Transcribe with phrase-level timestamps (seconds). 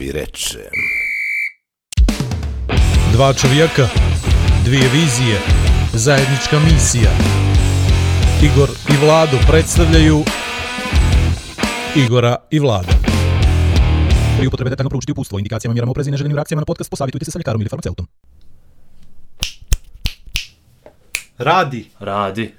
[0.00, 0.58] vi reče.
[3.12, 3.88] Dva čovjeka,
[4.64, 5.38] dvije vizije,
[5.92, 7.10] zajednička misija.
[8.42, 10.24] Igor i Vlado predstavljaju
[11.96, 12.92] Igora i Vlada.
[14.38, 17.30] Pri upotrebe detaljno proučiti upustvo, indikacijama, mjerama oprezi i neželjenim reakcijama na podcast, posavitujte se
[17.30, 18.06] sa ljekarom ili farmaceutom.
[21.38, 21.90] Radi.
[21.98, 22.54] Radi.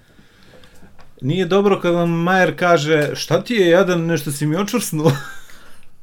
[1.22, 5.12] Nije dobro kad vam Majer kaže šta ti je jadan, nešto si mi očvrsnuo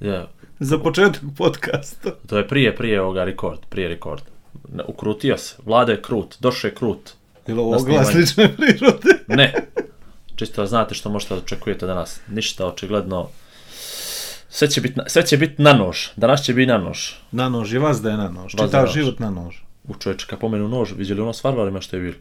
[0.01, 0.27] Ja,
[0.61, 2.11] za početak podcasta.
[2.27, 4.23] to je prije, prije ovoga rekord, prije rekord.
[4.73, 7.11] Ne, Ukrutio se, vlada je krut, došao je krut.
[7.47, 8.21] Je li ovo Na oglas snimanju.
[8.21, 9.09] lične prirode?
[9.37, 9.55] Ne,
[10.37, 12.21] čisto da znate što možete da očekujete danas.
[12.29, 13.29] Ništa, očigledno.
[14.49, 16.99] Sve će biti sve će bit na nož, danas će biti na nož.
[17.33, 18.43] Na nož, je vas da je na nož.
[18.45, 18.95] Vas da Čitav nož.
[18.95, 19.57] život na nož.
[19.85, 22.15] U čovječe, kad pomenu nož, vidjeli ono s varvarima što je bilo?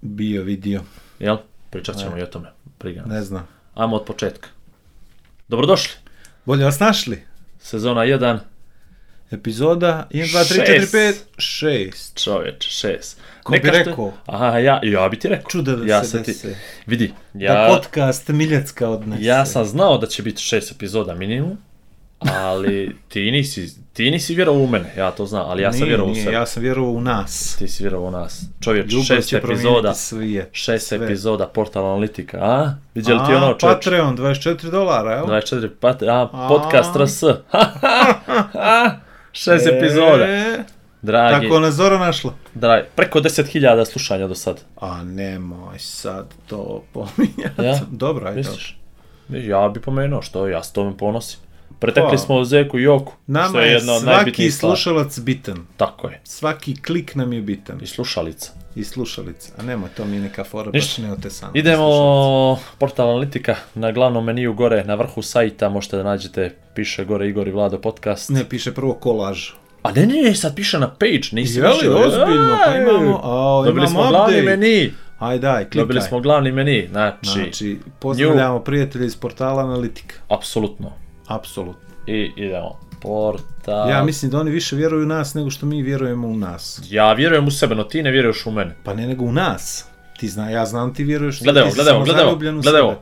[0.00, 0.82] Bio, vidio.
[1.18, 1.36] Jel?
[1.70, 2.48] Pričat ćemo i o tome.
[2.80, 3.02] Briga.
[3.06, 3.48] Ne znam.
[3.74, 4.48] Ajmo od početka.
[5.48, 6.03] Dobrodošli.
[6.46, 7.22] Bolje vas našli.
[7.58, 8.38] Sezona 1,
[9.30, 12.24] Epizoda 1, 2, 3, 4, 5, 6.
[12.24, 13.16] čovječ, 6.
[13.42, 14.12] Ko bi rekao?
[14.26, 15.50] Aha, ja, ja bi ti rekao.
[15.50, 16.36] Čuda da ja se sam ti-.
[16.86, 19.24] Vidi, Da ja, podcast Miljacka odnese.
[19.24, 21.58] ja sam znao da će biti šest epizoda minimum,
[22.18, 26.12] ali ti nisi, ti nisi vjerovao u mene, ja to znam, ali ja sam vjerovao
[26.12, 26.32] u sebe.
[26.32, 27.56] ja sam vjerovao u nas.
[27.58, 28.42] Ti si vjerovao u nas.
[28.60, 30.48] Čovječ, Ljubav šest epizoda, svijet.
[30.52, 30.96] šest sve.
[30.98, 32.74] epizoda Portal Analitika, a?
[32.94, 33.76] Vidjeli ti ono čovječ?
[33.76, 35.26] Patreon, 24 dolara, jel?
[35.26, 36.48] 24, pat, a, A.
[36.48, 37.22] podcast RS.
[39.32, 40.24] šest epizoda.
[40.24, 40.64] E,
[41.02, 42.32] Dragi, Tako nas Zora našla.
[42.54, 44.60] dragi, preko 10.000 slušanja do sad.
[44.76, 47.62] A nemoj sad to pominjati.
[47.62, 47.78] Ja?
[47.90, 48.36] Dobro, ajde.
[48.36, 48.78] Misliš?
[49.28, 51.40] Ja bi pomenuo, što ja s tome ponosim.
[51.84, 52.18] Pretekli Pa.
[52.18, 54.70] smo Zeku i Joku, Nama što je je jedna od svaki najbitnijih stvari.
[54.72, 55.66] slušalac bitan.
[55.76, 56.20] Tako je.
[56.24, 57.78] Svaki klik nam je bitan.
[57.82, 58.50] I slušalica.
[58.76, 59.52] I slušalica.
[59.58, 61.50] A nemoj, to mi je neka fora, baš ne te sam.
[61.54, 61.88] Idemo
[62.78, 67.48] portal analitika na glavnom meniju gore, na vrhu sajta možete da nađete, piše gore Igor
[67.48, 68.30] i Vlado podcast.
[68.30, 69.48] Ne, piše prvo kolaž.
[69.82, 71.96] A ne, ne, ne, sad piše na page, nisi Je li, vidio?
[71.98, 72.58] ozbiljno?
[72.66, 74.56] Pa imamo, a, Dobili imamo smo glavni update.
[74.56, 74.92] meni.
[75.18, 75.78] Aj daj, klikaj.
[75.78, 80.14] Dobili smo glavni meni, znači, Znači, pozdravljamo prijatelje iz portala Analitika.
[80.28, 80.92] apsolutno.
[81.26, 81.94] Apsolutno.
[82.06, 82.78] I idemo.
[83.02, 83.90] Portal...
[83.90, 86.80] Ja mislim da oni više vjeruju u nas nego što mi vjerujemo u nas.
[86.90, 88.76] Ja vjerujem u sebe, no ti ne vjeruješ u mene.
[88.84, 89.86] Pa ne nego u nas.
[90.18, 91.42] Ti zna, ja znam ti vjeruješ.
[91.42, 93.00] Gledaj ovo, gledaj ovo, gledaj ovo, ovo.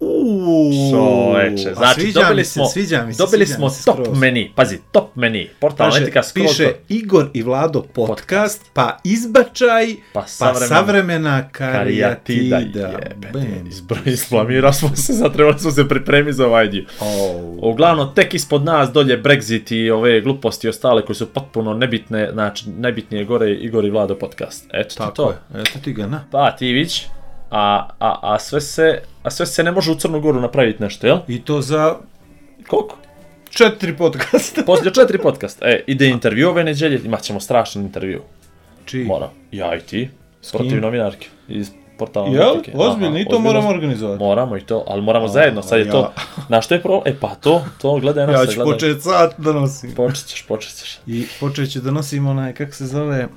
[0.00, 3.96] Uuu, Čoveče, znači dobili mi se, smo, sviđa mi se, dobili sviđa smo se top
[3.96, 4.18] skroz.
[4.18, 9.86] meni, pazi, top meni, portal Kaže, analitika skroz piše Igor i Vlado podcast, pa izbačaj,
[10.12, 12.98] Pa pa savremena- savremena karijatida, karijatida.
[13.70, 16.84] izbro- isplamirao smo se, sad trebali smo se pripremiti za ovaj dio.
[17.00, 17.58] Au.
[17.62, 22.64] Uglavnom, tek ispod nas dolje Brexit i ove gluposti ostale koji su potpuno nebitne, znači
[22.68, 24.66] najbitnije gore Igor i Vlado podcast.
[24.72, 25.30] Eto ti Tako to.
[25.54, 26.24] je, eto ti ga, na.
[26.30, 27.06] Pa, ti vić,
[27.50, 31.06] a, a, a, sve se, a sve se ne može u Crnu Goru napraviti nešto,
[31.06, 31.18] jel?
[31.28, 31.96] I to za
[32.68, 32.96] Koliko?
[33.50, 34.62] četiri podcasta.
[34.66, 35.62] Poslije četiri podcast.
[35.62, 38.22] E, ide intervju ove neđelje, imat ćemo strašan intervju.
[38.84, 39.04] Čiji?
[39.04, 39.30] Moram.
[39.52, 40.10] Ja i ti.
[40.52, 40.80] Protiv kim?
[40.80, 41.28] novinarke.
[41.48, 42.42] Iz portala Jel?
[42.42, 42.72] Analitike.
[42.76, 43.52] Ozbiljno, Aha, i to ozbiljno.
[43.52, 44.24] moramo organizovati.
[44.24, 45.92] Moramo i to, ali moramo zajedno, sad je ja.
[45.92, 46.12] to,
[46.48, 49.52] na što je pro, e pa to, to gledaj nas, Ja ću početi sad da
[49.52, 49.94] nosim.
[49.94, 50.98] Počet ćeš, počet ćeš.
[51.06, 53.28] I počet ću da nosim onaj, kako se zove,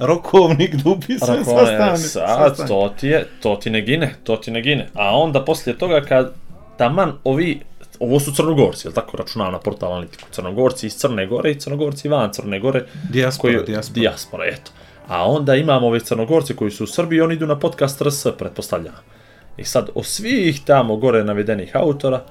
[0.00, 1.98] rokovnik da upisuje Rakone, sastavni.
[1.98, 2.68] sad, sastavni.
[2.68, 4.88] to ti je, to ti ne gine, to ti ne gine.
[4.94, 6.32] A onda poslije toga kad
[6.76, 7.60] taman ovi,
[8.00, 12.08] ovo su crnogorci, jel tako računam na portal analitiku, crnogorci iz Crne Gore i crnogorci
[12.08, 12.84] van Crne Gore.
[13.10, 14.00] Dijaspora, koji, dijaspora.
[14.00, 14.70] dijaspora, eto.
[15.08, 18.94] A onda imamo ove crnogorci koji su u Srbiji, oni idu na podcast RS, pretpostavljam.
[19.56, 22.22] I sad, od svih tamo gore navedenih autora,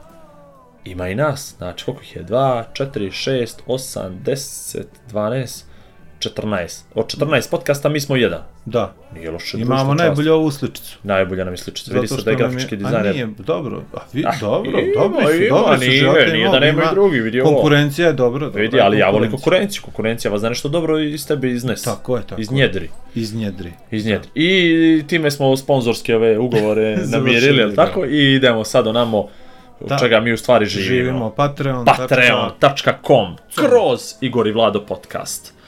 [0.85, 2.87] ima i nas, znači koliko ih je, 2, 4,
[3.31, 5.63] 6, 8, 10, 12,
[6.19, 6.81] 14.
[6.95, 8.39] Od 14 podcasta mi smo jedan.
[8.65, 8.93] Da.
[9.13, 10.97] Nije loše Imamo najbolju ovu sličicu.
[11.03, 11.93] Najbolja nam je sličica.
[11.93, 13.13] Vidi se da je grafički A dizajner.
[13.13, 16.49] nije, dobro, a vi, Ah, dobro, ima, dobri su, ima, dobri su nije, živote nije
[16.49, 17.51] da nema i drugi, vidi ovo.
[17.51, 19.81] Konkurencija je dobra, dobra Vidi, ali ja volim konkurenciju.
[19.83, 21.85] Konkurencija vas da nešto dobro iz tebe iznese.
[21.85, 22.55] Tako je, tako Iz je.
[22.55, 22.89] njedri.
[23.15, 23.71] Iz njedri.
[23.91, 24.29] Iz njedri.
[24.35, 27.75] I time smo sponzorske ove ugovore namirili, da.
[27.77, 28.05] tako?
[28.05, 29.27] I idemo sad onamo
[29.79, 29.97] od Da.
[29.97, 30.89] čega mi u stvari živimo.
[30.89, 31.85] Živimo, Patreon.
[31.87, 35.58] Patreon.com kroz Igor i Vlado podcast.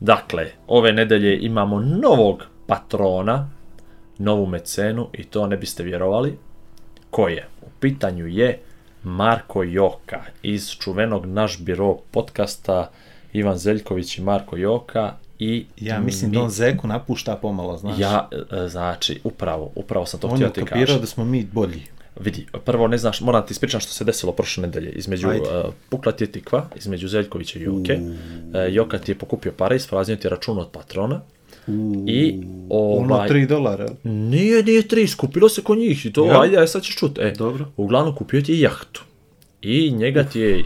[0.00, 3.50] Dakle, ove nedelje imamo novog patrona,
[4.18, 6.38] novu mecenu i to ne biste vjerovali.
[7.10, 7.48] Ko je?
[7.62, 8.58] U pitanju je
[9.02, 12.90] Marko Joka iz čuvenog Naš biro podcasta
[13.32, 17.98] Ivan Zeljković i Marko Joka i Ja mislim mi- da on Zeku napušta pomalo, znaš.
[17.98, 21.00] Ja, e, znači, upravo, upravo sam to on htio je ti kapirao kažem.
[21.00, 21.82] da smo mi bolji.
[22.20, 24.90] Vidi, prvo ne znaš, moram ti ispričati što se desilo prošle nedelje.
[24.90, 25.40] Između Ajde.
[25.40, 27.98] uh, pukla ti je tikva, između Zeljkovića i Joke.
[28.00, 31.20] Uh, Joka ti je pokupio pare, ispraznio ti račun od patrona.
[32.06, 33.28] I Ono ovaj...
[33.28, 33.88] 3 dolara?
[34.04, 36.40] Nije, nije tri, skupilo se kod njih i to, Jel?
[36.40, 37.18] ajde, aj sad ćeš čut.
[37.18, 37.66] E, Dobro.
[37.76, 39.02] Uglavnom kupio ti je jahtu.
[39.62, 40.64] i njega ti je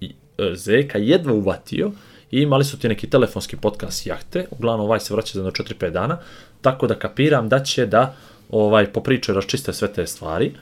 [0.00, 1.92] i, e, Zeka jedva uvatio
[2.30, 5.90] i imali su ti neki telefonski podcast jahte, uglavnom ovaj se vraća za jedno 4-5
[5.90, 6.18] dana,
[6.60, 8.14] tako da kapiram da će da
[8.50, 10.52] ovaj popričaju raščiste sve te stvari.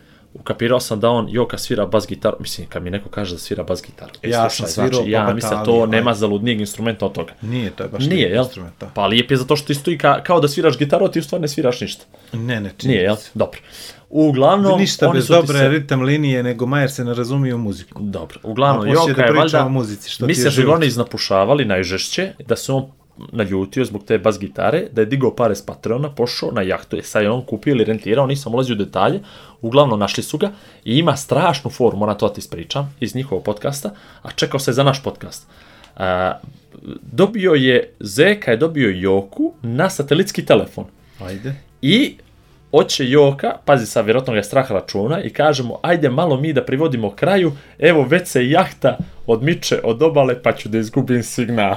[0.40, 3.62] Ukapirao sam da on Joka svira bas gitaru, mislim kad mi neko kaže da svira
[3.62, 4.12] bas gitaru.
[4.22, 6.18] E, Ja sam svirao znači, ja mislim da to nema ajde.
[6.18, 7.32] zaludnijeg instrumenta od toga.
[7.42, 8.38] Nije, to je baš Nije, jel?
[8.38, 8.86] instrument, da.
[8.86, 11.22] Pa lijep je zato što ti stoji ka, kao da sviraš gitaru, a ti u
[11.22, 12.04] stvari ne sviraš ništa.
[12.32, 13.16] Ne, ne, čini Nije, jel?
[13.16, 13.30] se.
[13.34, 13.60] Dobro.
[14.10, 18.02] Uglavnom, Ništa bez su dobre se- ritam linije, nego Majer se ne razumije u muziku.
[18.02, 19.68] Dobro, uglavnom, Joka da je priča valjda...
[19.68, 20.76] muzici, što ti mislim da su život.
[20.76, 22.90] oni iznapušavali najžešće, da se on
[23.32, 27.02] naljutio zbog te bas gitare, da je digao pare s Patreona, pošao na jahtu, je
[27.02, 29.20] sad je on kupio ili rentirao, nisam ulazio u detalje,
[29.60, 30.50] uglavnom našli su ga
[30.84, 33.90] i ima strašnu foru, moram to da ti ispričam, iz njihovog podcasta,
[34.22, 35.46] a čekao se za naš podcast.
[35.96, 36.32] A,
[37.12, 40.84] dobio je, Zeka je dobio Joku na satelitski telefon.
[41.20, 41.54] Ajde.
[41.82, 42.16] I
[42.72, 46.64] oće Joka, pazi sad, vjerojatno ga je strah računa i kažemo, ajde malo mi da
[46.64, 51.76] privodimo kraju, evo već se jahta odmiče od obale pa ću da izgubim signal.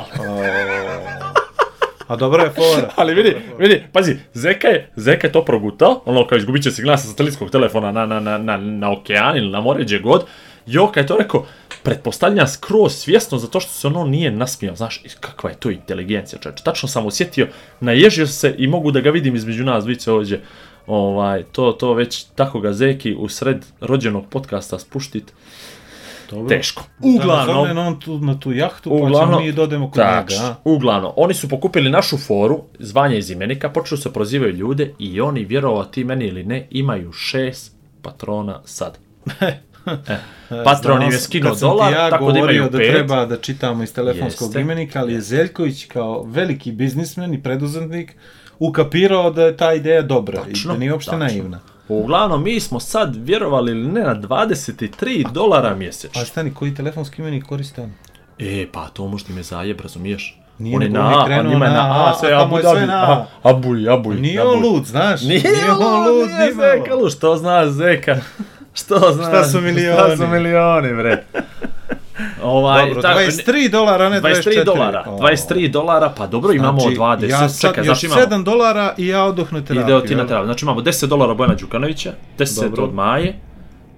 [2.12, 2.90] A dobra je fora.
[3.00, 6.98] Ali vidi, vidi, pazi, Zeka je, Zeka je to progutao, ono kao izgubit će signal
[6.98, 10.26] sa satelitskog telefona na, na, na, na, na okean ili na more, gdje god.
[10.66, 11.46] Joka je to rekao,
[11.84, 16.64] pretpostavljam skroz svjesno zato što se ono nije nasmijao, znaš, kakva je to inteligencija, čovječe.
[16.64, 17.48] Tačno sam osjetio,
[17.80, 20.42] naježio se i mogu da ga vidim između nas dvice ovdje.
[20.88, 25.34] Ovaj, to, to već tako ga Zeki u sred rođenog podcasta spuštit,
[26.32, 26.50] Dobro.
[26.50, 26.84] teško.
[27.00, 27.58] Uglavnom.
[27.58, 30.44] Uglavnom, on tu, na tu jahtu, pa ćemo Uglavnom, mi dodemo kod Tač, njega.
[30.44, 30.56] a?
[30.66, 35.46] uglavnom, oni su pokupili našu foru, zvanje iz imenika, počeli se prozivaju ljude i oni,
[35.46, 38.98] vjerovao ti meni ili ne, imaju šest patrona sad.
[40.50, 42.90] E, Patron im je skinuo dolar, ja tako da govorio imaju da pet.
[42.90, 44.62] treba da čitamo iz telefonskog Jeste.
[44.62, 48.16] imenika, ali je Zeljković kao veliki biznismen i preduzetnik
[48.60, 51.26] ukapirao da je ta ideja dobra i Tačno, da nije uopšte tačno.
[51.26, 51.60] naivna.
[51.88, 56.22] Uglavnom, mi smo sad, vjerovali ili ne, na 23 dolara mjesečno.
[56.22, 57.92] A stani, koji telefonski imenik koriste on?
[58.40, 60.38] E, pa to možda me zajeb, razumiješ?
[60.58, 62.92] Nije, on je na A, a krenuo njima je na A, sve a Abu Dhabi.
[63.44, 64.16] Abuj, abuj.
[64.16, 65.22] Nije on lud, znaš?
[65.22, 66.54] Nije, on lud, nije ni.
[66.54, 68.18] Zeka što zna Zeka?
[68.80, 69.28] Što zna?
[69.28, 70.16] Šta su milioni?
[70.16, 71.24] Šta su milioni, bre?
[72.44, 74.34] Ovaj, Dobro, tako, 23 dolara, ne 24.
[74.44, 75.18] 23 dolara, O.
[75.18, 79.08] 23 dolara, pa dobro, imamo Znači, 20, ja sad čekaj, znači imamo, 7 dolara i
[79.08, 79.98] ja odoh na terapiju.
[79.98, 82.84] ide ti na terapiju, znači imamo 10 dolara Bojana Đukanovića, 10 Dobro.
[82.84, 83.34] od Maje, A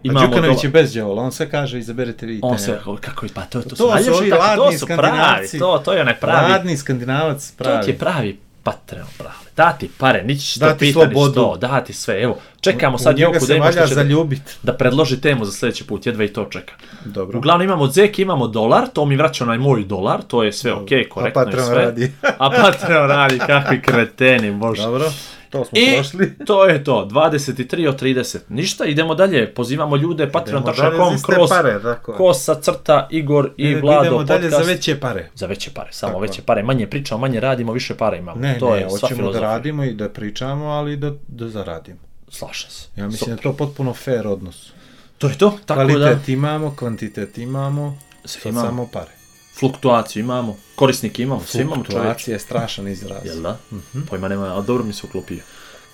[0.03, 2.39] imamo Đukanović je bez džavola, on sve kaže izaberete vi.
[2.43, 2.79] on ne.
[3.01, 5.93] kako je, pa to, to, To su su najljepši, ovi to su pravi, to, to
[5.93, 7.85] je onaj pravi, Ladni skandinavac to pravi.
[7.85, 9.33] ti je pravi Patreon, pravi.
[9.57, 11.31] Dati pare, nići što Dati pita, ni slobodu.
[11.31, 14.41] sto, dati sve, evo, čekamo sad Joku da ima što će da, zaljubit.
[14.63, 16.73] da predloži temu za sljedeći put, jedva i to čeka.
[17.05, 17.37] Dobro.
[17.37, 21.09] Uglavnom imamo Zeki, imamo dolar, to mi vraća onaj moj dolar, to je sve okej,
[21.09, 21.85] korektno A je Patreon sve.
[21.85, 22.11] radi.
[22.37, 24.81] A Patreon radi, kakvi kreteni, bože.
[24.81, 25.11] Dobro,
[25.53, 26.33] to smo I prošli.
[26.47, 28.37] to je to, 23 od 30.
[28.49, 32.13] Ništa, idemo dalje, pozivamo ljude, dalje patreon.com, kroz pare, tako.
[32.13, 34.65] kosa, crta, Igor i Nego Vlado Idemo dalje podcast.
[34.65, 35.29] za veće pare.
[35.35, 36.21] Za veće pare, samo Tako.
[36.21, 38.41] veće pare, manje pričamo, manje radimo, više para imamo.
[38.41, 41.99] Ne, to ne, je hoćemo da radimo i da pričamo, ali da, da zaradimo.
[42.29, 42.87] Slažem se.
[42.95, 43.35] Ja mislim Super.
[43.35, 44.71] da je to potpuno fair odnos.
[45.17, 48.67] To je to, tako Kvalitet da imamo, kvantitet imamo, Sve imamo.
[48.67, 49.22] samo pare.
[49.59, 51.91] Fluktuaciju imamo, korisnike imamo, sve imamo čovječe.
[51.91, 53.25] Fluktuacija je strašan izraz.
[53.25, 53.57] Jel da?
[53.71, 54.01] Mhm.
[54.09, 55.43] Pojma nema, ali dobro mi se uklopio.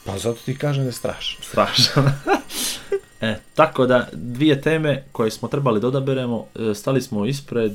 [0.05, 1.41] Pa zato ti kažem da je strašan.
[1.43, 2.03] Strašno.
[3.21, 7.71] e, tako da, dvije teme koje smo trebali da odaberemo, e, stali smo ispred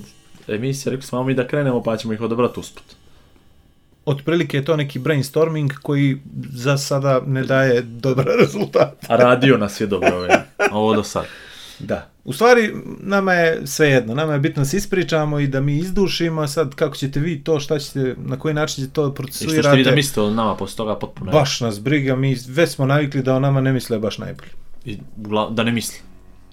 [0.49, 2.85] emisije, rekli smo, "Ajmo mi da krenemo pa ćemo ih odabrati usput.
[4.05, 6.21] Otprilike je to neki brainstorming koji
[6.53, 9.05] za sada ne daje dobar rezultat.
[9.09, 11.25] A radio nas je dobro ove, ovo do sad.
[11.79, 12.14] Da.
[12.25, 14.15] U stvari, nama je sve jedno.
[14.15, 17.45] Nama je bitno da se ispričamo i da mi izdušimo, a sad kako ćete vi
[17.45, 20.31] to, šta ćete, na koji način ćete to I što ćete vi da mislite o
[20.31, 23.73] nama posle toga potpuno Baš nas briga, mi već smo navikli da o nama ne
[23.73, 24.51] misle baš najbolje.
[24.85, 24.99] I,
[25.51, 25.99] da ne misli.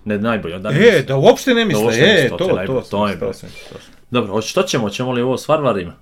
[0.06, 1.04] Ne najbolje, da ne E, misli.
[1.04, 2.90] da uopšte ne misle, uopšte ne e, misle, to to, ti je to, najbolje, to,
[2.90, 3.34] to je to, bilo.
[3.34, 3.92] sam- to sam.
[4.12, 4.90] Dobro, hoće, što ćemo?
[4.90, 5.94] Ćemo li ovo s varvarima?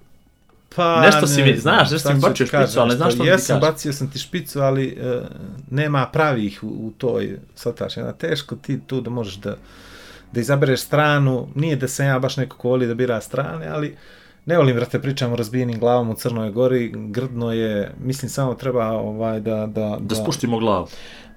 [0.75, 3.37] Pa, Nešto si mi- znaš, nešto mi bacio špicu, ali ne znaš što da ti
[3.37, 3.59] kažem.
[3.61, 5.21] bacio sam ti špicu, ali e,
[5.69, 9.55] nema pravih u, u toj, sataš, jedna teško ti tu da možeš da,
[10.31, 13.95] da izabereš stranu, nije da sam ja baš neko ko voli da bira strane, ali
[14.45, 18.87] ne volim, brate, pričam o razbijenim glavom u Crnoj Gori, grdno je, mislim, samo treba
[18.87, 20.87] ovaj, da, da, Da spuštimo glavu.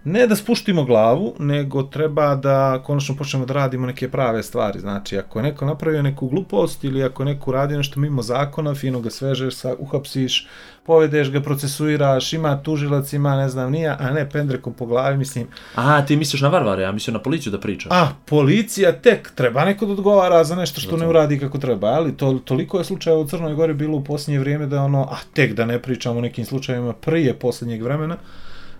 [0.04, 4.80] Ne da spuštimo glavu, nego treba da konačno počnemo da radimo neke prave stvari.
[4.80, 8.74] Znači, ako je neko napravio neku glupost ili ako je neko radio nešto mimo zakona,
[8.74, 10.48] fino ga svežeš, sa, uhapsiš,
[10.86, 15.46] povedeš ga, procesuiraš, ima tužilac, ima ne znam nija, a ne pendrekom po glavi, mislim.
[15.74, 17.92] A, ti misliš na varvare, ja mislim na policiju da pričam.
[17.92, 22.16] A, policija tek, treba neko da odgovara za nešto što ne uradi kako treba, ali
[22.16, 25.52] to, toliko je slučajeva u Crnoj Gori bilo u posljednje vrijeme da ono, a tek
[25.52, 28.16] da ne pričamo o nekim slučajevima prije posljednjeg vremena,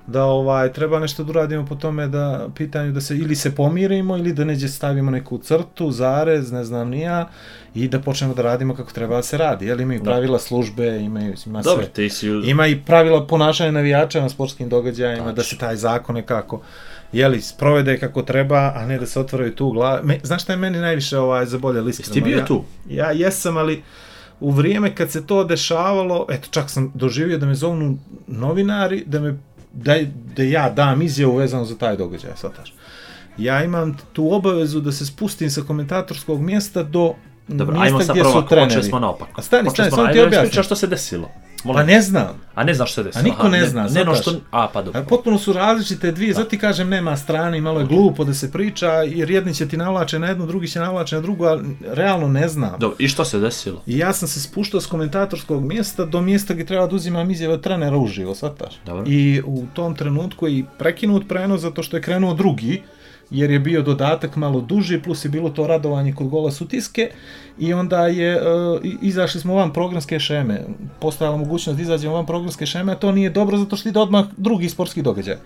[0.07, 4.17] da ovaj treba nešto da uradimo po tome da pitanju da se ili se pomirimo
[4.17, 7.29] ili da neđe stavimo neku crtu, zarez, ne znam ni ja
[7.75, 9.67] i da počnemo da radimo kako treba da se radi.
[9.67, 10.05] Jel imaju Da.
[10.05, 11.93] pravila službe, imaju ima Dobro, sve.
[11.93, 12.29] ti si...
[12.29, 15.51] Ima i pravila ponašanja navijača na sportskim događajima, da Tačno.
[15.51, 16.61] se taj zakon nekako
[17.13, 20.01] jeli, sprovede kako treba, a ne da se otvaraju tu glave.
[20.03, 22.11] Me, znaš šta je meni najviše ovaj, zaboljelo iskreno?
[22.11, 22.65] Jesi ti bio ja, tu?
[22.89, 23.83] Ja jesam, ali
[24.41, 29.21] u vrijeme kad se to dešavalo, eto čak sam doživio da me zovnu novinari, da
[29.21, 29.39] me
[29.75, 29.97] da,
[30.37, 32.75] da ja dam izjavu vezano za taj događaj, shvataš.
[33.39, 37.15] Ja imam tu obavezu da se spustim sa komentatorskog mjesta do
[37.49, 38.69] Dobro, mjesta ajmo sad gdje prvo, su ako treneri.
[38.69, 39.41] počeli smo naopako.
[39.41, 40.63] A stani, stani, smo samo ti objasnim.
[40.63, 41.31] što se desilo.
[41.65, 41.87] Molim.
[41.87, 42.41] Pa ne znam.
[42.55, 43.21] A ne znaš što se desilo.
[43.21, 44.35] A niko ne zna, Ne, no što...
[44.51, 45.01] A, pa dobro.
[45.01, 48.53] A potpuno su različite dvije, zato ti kažem nema strane malo je glupo da se
[48.53, 52.29] priča, jer jedni će ti navlače na jednu, drugi će navlače na drugu, ali realno
[52.29, 52.79] ne znam.
[52.79, 53.83] Dobro, i što se desilo?
[53.87, 57.55] I ja sam se spuštao s komentatorskog mjesta do mjesta gdje treba da uzimam izjave
[57.55, 58.75] od trenera uživo, shvataš?
[58.87, 59.05] Dobro.
[59.07, 62.83] I u tom trenutku je i prekinut prenos zato što je krenuo drugi,
[63.33, 67.11] jer je bio dodatak malo duži, plus je bilo to radovanje kod gola sutiske
[67.59, 68.41] i onda je, e,
[69.03, 70.61] izašli smo van programske šeme,
[71.01, 74.27] postojala mogućnost da izađemo van programske šeme, a to nije dobro zato što ide odmah
[74.37, 75.37] drugi sportski događaj.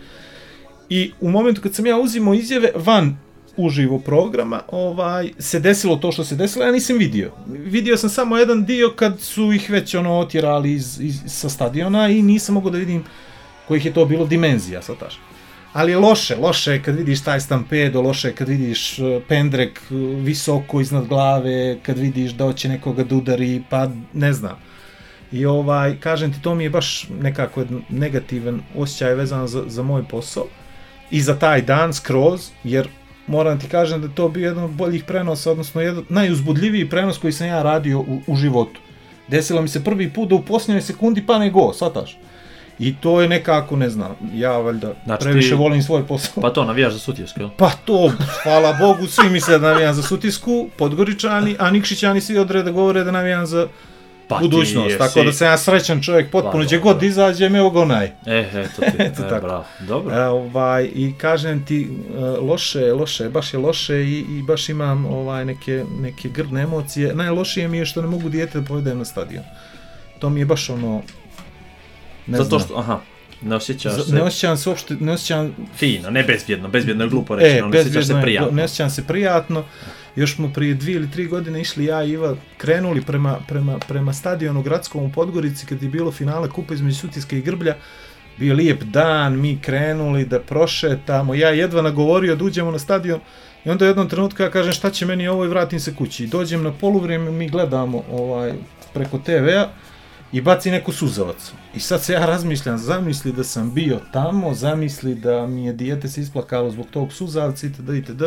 [0.89, 3.17] I u momentu kad sam ja uzimao izjave van
[3.57, 7.33] uživo programa, ovaj, se desilo to što se desilo, ja nisam vidio.
[7.47, 12.09] Vidio sam samo jedan dio kad su ih već ono otjerali iz, iz, sa stadiona
[12.09, 13.05] i nisam mogao da vidim
[13.69, 15.21] kojih je to bilo dimenzija, sataš.
[15.77, 19.95] Ali loše, loše je kad vidiš taj stampedo, loše je kad vidiš eh, pendrek eh,
[20.25, 24.57] visoko iznad glave, kad vidiš da hoće nekoga da udari, pa ne znam.
[25.33, 30.05] I ovaj, kažem ti, to mi je baš nekako negativan osjećaj vezan za, za moj
[30.11, 30.47] posao
[31.11, 32.89] i za taj dan skroz, jer
[33.27, 37.33] moram ti kažem da to bio jedan od boljih prenosa, odnosno jedan najuzbudljiviji prenos koji
[37.33, 38.81] sam ja radio u, u životu.
[39.29, 42.19] Desilo mi se prvi put da u posljednjoj sekundi pane go, shvataš?
[42.79, 46.43] I to je nekako, ne znam, ja valjda Znači previše ti- volim svoj posao.
[46.43, 47.49] Pa to navijaš za Sutjesku, jel?
[47.51, 48.11] Pa to,
[48.43, 53.11] hvala Bogu, svi misle da navijam za Sutisku, Podgoričani, a Nikšićani svi odrede govore da
[53.11, 53.67] navijam za
[54.29, 54.87] Pa budućnost.
[54.89, 56.93] jesi- Tako da sam ja srećan čovjek, potpuno, Pa gdje dobro.
[56.93, 58.07] god izađem, evo ga onaj.
[58.07, 58.13] E,
[58.55, 59.47] eto ti, Eto e, tako.
[59.47, 59.65] bravo.
[59.81, 60.15] Dobro.
[60.15, 65.07] E, ovaj, I kažem ti, e, loše loše baš je loše i, i baš imam
[65.07, 67.15] ovaj, neke, neke grdne emocije.
[67.15, 69.45] Najlošije mi je što ne mogu dijete da povedem na stadion.
[70.19, 71.03] To mi je baš ono...
[72.27, 73.01] Ne Zato što, aha,
[73.43, 77.39] ne osjećaš se Ne osjećam se uopšte, ne osjećam fino, ne bezbjedno, bezbjedno je glupo
[77.41, 78.51] E, no, ne osjećaš se prijatno.
[78.51, 79.65] ne osjećam se prijatno.
[80.17, 84.13] Još smo prije dvije ili tri godine išli ja i Iva, krenuli prema, prema, prema
[84.13, 87.77] stadionu gradskom u Podgorici kad je bilo finale kupa između Sutiske i Grblja.
[88.39, 93.21] Bio lijep dan, mi krenuli da prošetamo, ja jedva nagovorio da uđemo na stadion
[93.65, 96.25] i onda u jednom trenutku ja kažem šta će meni ovo i vratim se kući.
[96.25, 98.53] I dođem na poluvrijeme, mi gledamo ovaj,
[98.95, 99.69] preko TV-a
[100.37, 101.53] i baci neku suzavac.
[101.75, 106.09] I sad se ja razmišljam, zamisli da sam bio tamo, zamisli da mi je dijete
[106.09, 107.89] se isplakalo zbog tog suzavca itd.
[107.89, 108.23] itd.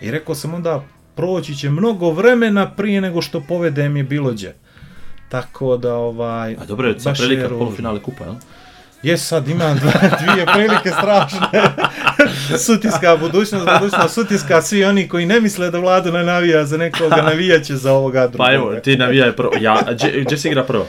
[0.00, 0.84] I rekao sam onda,
[1.14, 4.54] proći će mnogo vremena prije nego što povedem je bilo gdje.
[5.28, 6.56] Tako da ovaj...
[6.60, 7.58] A dobro je sad prilika ružno.
[7.58, 8.34] polufinale kupa, jel?
[9.02, 9.78] Jes, sad imam
[10.20, 11.62] dvije prilike strašne.
[12.66, 17.22] sutiska budućnost, budućnost sutiska, svi oni koji ne misle da vlada ne navija za nekoga,
[17.22, 18.48] navijaće za ovoga drugoga.
[18.48, 19.52] Pa evo, ti navijaj prvo.
[19.60, 19.82] Ja,
[20.24, 20.86] gdje se igra prvo?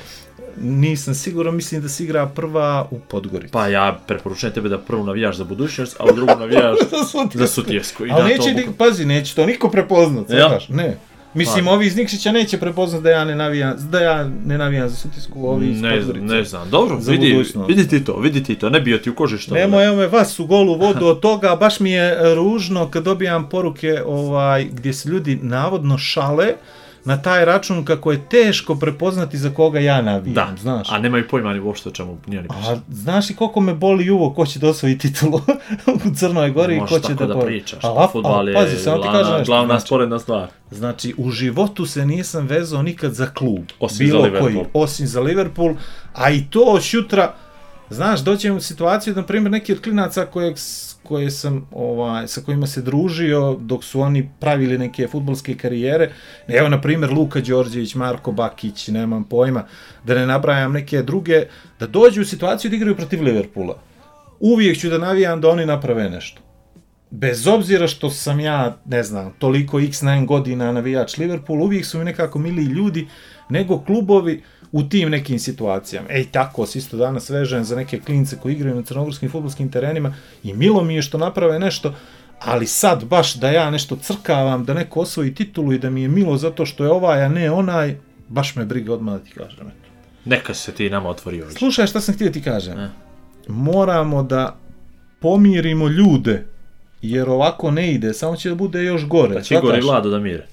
[0.59, 3.51] Nisam siguran, mislim da se igra prva u Podgorici.
[3.51, 6.77] Pa ja preporučujem tebe da prvo navijaš za budućnost, a u drugu navijaš
[7.33, 8.05] za Sutjesku.
[8.05, 8.59] I Ali da neće, to...
[8.61, 10.47] ni- pazi, neće to niko prepoznat, Jel?
[10.49, 10.97] znaš, ne.
[11.33, 11.71] Mislim, Pa.
[11.71, 15.47] ovi iz Nikšića neće prepoznat da ja ne navijam, da ja ne navijam za Sutjesku,
[15.47, 16.25] ovi iz Ne, Podgorice.
[16.25, 17.69] ne znam, dobro, Za vidi, budućnost.
[17.69, 19.55] vidi ti to, vidi ti to, ne bio ti u koži što.
[19.55, 23.49] Nemo, evo me vas u golu vodu od toga, baš mi je ružno kad dobijam
[23.49, 26.47] poruke ovaj gdje se ljudi navodno šale
[27.07, 30.91] na taj račun kako je teško prepoznati za koga ja navijam, Da, znaš.
[30.91, 32.81] a nemaju pojma ni uopšte o čemu nije ni A priča.
[32.89, 35.41] znaš i koliko me boli uvo ko će da osvoji titulu
[36.05, 38.43] u Crnoj Gori i ko Možeš će da, da po- pričaš, A laf- futbal a,
[38.43, 40.47] je pazi, samo ti kažem nešto, glavna znači, sporedna stvar.
[40.71, 43.63] Znači, u životu se nisam vezao nikad za klub.
[43.79, 44.51] Osim bilo za Liverpool.
[44.53, 45.73] koji, osim za Liverpool,
[46.13, 47.33] a i to od jutra,
[47.89, 50.55] znaš, dođem u situaciju, na primjer, neki od klinaca kojeg,
[51.07, 56.11] koje sam, ovaj, sa kojima se družio dok su oni pravili neke futbolske karijere,
[56.47, 59.65] evo, na primjer, Luka Đorđević, Marko Bakić, nemam pojma,
[60.03, 61.45] da ne nabrajam neke druge,
[61.79, 63.79] da dođu u situaciju da igraju protiv Liverpoola.
[64.39, 66.46] Uvijek ću da navijam da oni naprave nešto
[67.11, 72.05] bez obzira što sam ja, ne znam, toliko x9 godina navijač Liverpool, uvijek su mi
[72.05, 73.07] nekako miliji ljudi
[73.49, 76.07] nego klubovi u tim nekim situacijama.
[76.11, 80.13] Ej, tako se isto danas vežem za neke klince koji igraju na crnogorskim futbolskim terenima
[80.43, 81.93] i milo mi je što naprave nešto,
[82.39, 86.07] ali sad baš da ja nešto crkavam, da neko osvoji titulu i da mi je
[86.07, 87.97] milo zato što je ovaj, a ne onaj,
[88.27, 89.67] baš me briga odmah da ti kažem.
[89.67, 89.89] Eto.
[90.25, 91.57] Neka se ti nama otvori ovdje.
[91.57, 92.77] Slušaj šta sam htio ti kažem.
[92.77, 92.89] Ne.
[93.47, 94.57] Moramo da
[95.19, 96.45] pomirimo ljude,
[97.01, 99.33] jer ovako ne ide, samo će da bude još gore.
[99.33, 99.81] Da će Igor i?
[99.81, 100.47] Vlado da mire.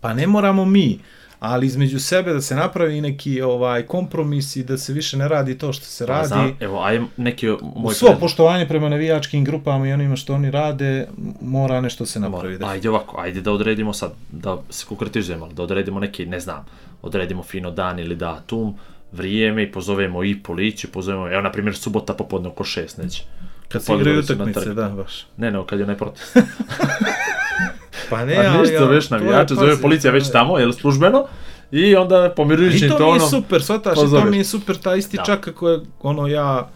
[0.00, 0.98] Pa ne moramo mi,
[1.40, 5.58] ali između sebe da se napravi neki ovaj kompromis i da se više ne radi
[5.58, 6.28] to što se Pa, radi.
[6.28, 8.20] znam, evo, aj neki moj svo predlog.
[8.20, 11.08] poštovanje prema navijačkim grupama i onima što oni rade,
[11.40, 12.64] mora nešto se napraviti.
[12.64, 16.66] Ajde ovako, ajde da odredimo sad, da se konkretizujemo, da odredimo neki, ne znam,
[17.02, 18.74] odredimo fino dan ili datum,
[19.12, 23.22] vrijeme i pozovemo i policiju, pozovemo, evo na primjer subota popodne oko 6 neće.
[23.68, 25.26] Kad se Pogledali igraju utakmice, da, baš.
[25.36, 26.36] Ne, ne, kad je onaj protest.
[28.10, 28.58] Pa ne, Pa ali...
[28.58, 31.26] ništa, ali, već navijače, zove pazi, policija već tamo, jel službeno,
[31.70, 34.76] i onda pomirujućim I to mi je tonom, super, shvataš, i to mi je super,
[34.76, 35.22] ta isti Da.
[35.24, 36.70] čak kako je, ono, ja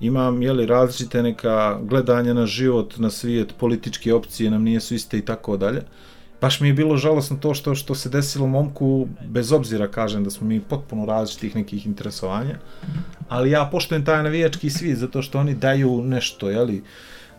[0.00, 5.24] imam, jeli, različite neka gledanja na život, na svijet, političke opcije nam nijesu iste i
[5.24, 5.82] tako dalje.
[6.42, 10.30] Baš mi je bilo žalosno to što što se desilo momku, bez obzira kažem da
[10.30, 12.58] smo mi potpuno različitih nekih interesovanja,
[13.28, 16.82] ali ja poštujem taj navijački svijet zato što oni daju nešto, jeli,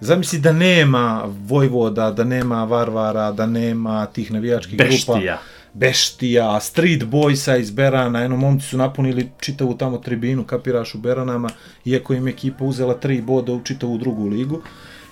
[0.04, 5.38] Zamisli da nema Vojvoda, da nema Varvara, da nema tih navijačkih grupa beštija.
[5.74, 11.50] beštija, street boysa iz Berana, eno momci su napunili čitavu tamo tribinu, kapiraš u Beranama,
[11.86, 14.62] iako im je ekipa uzela tri boda u čitavu drugu ligu.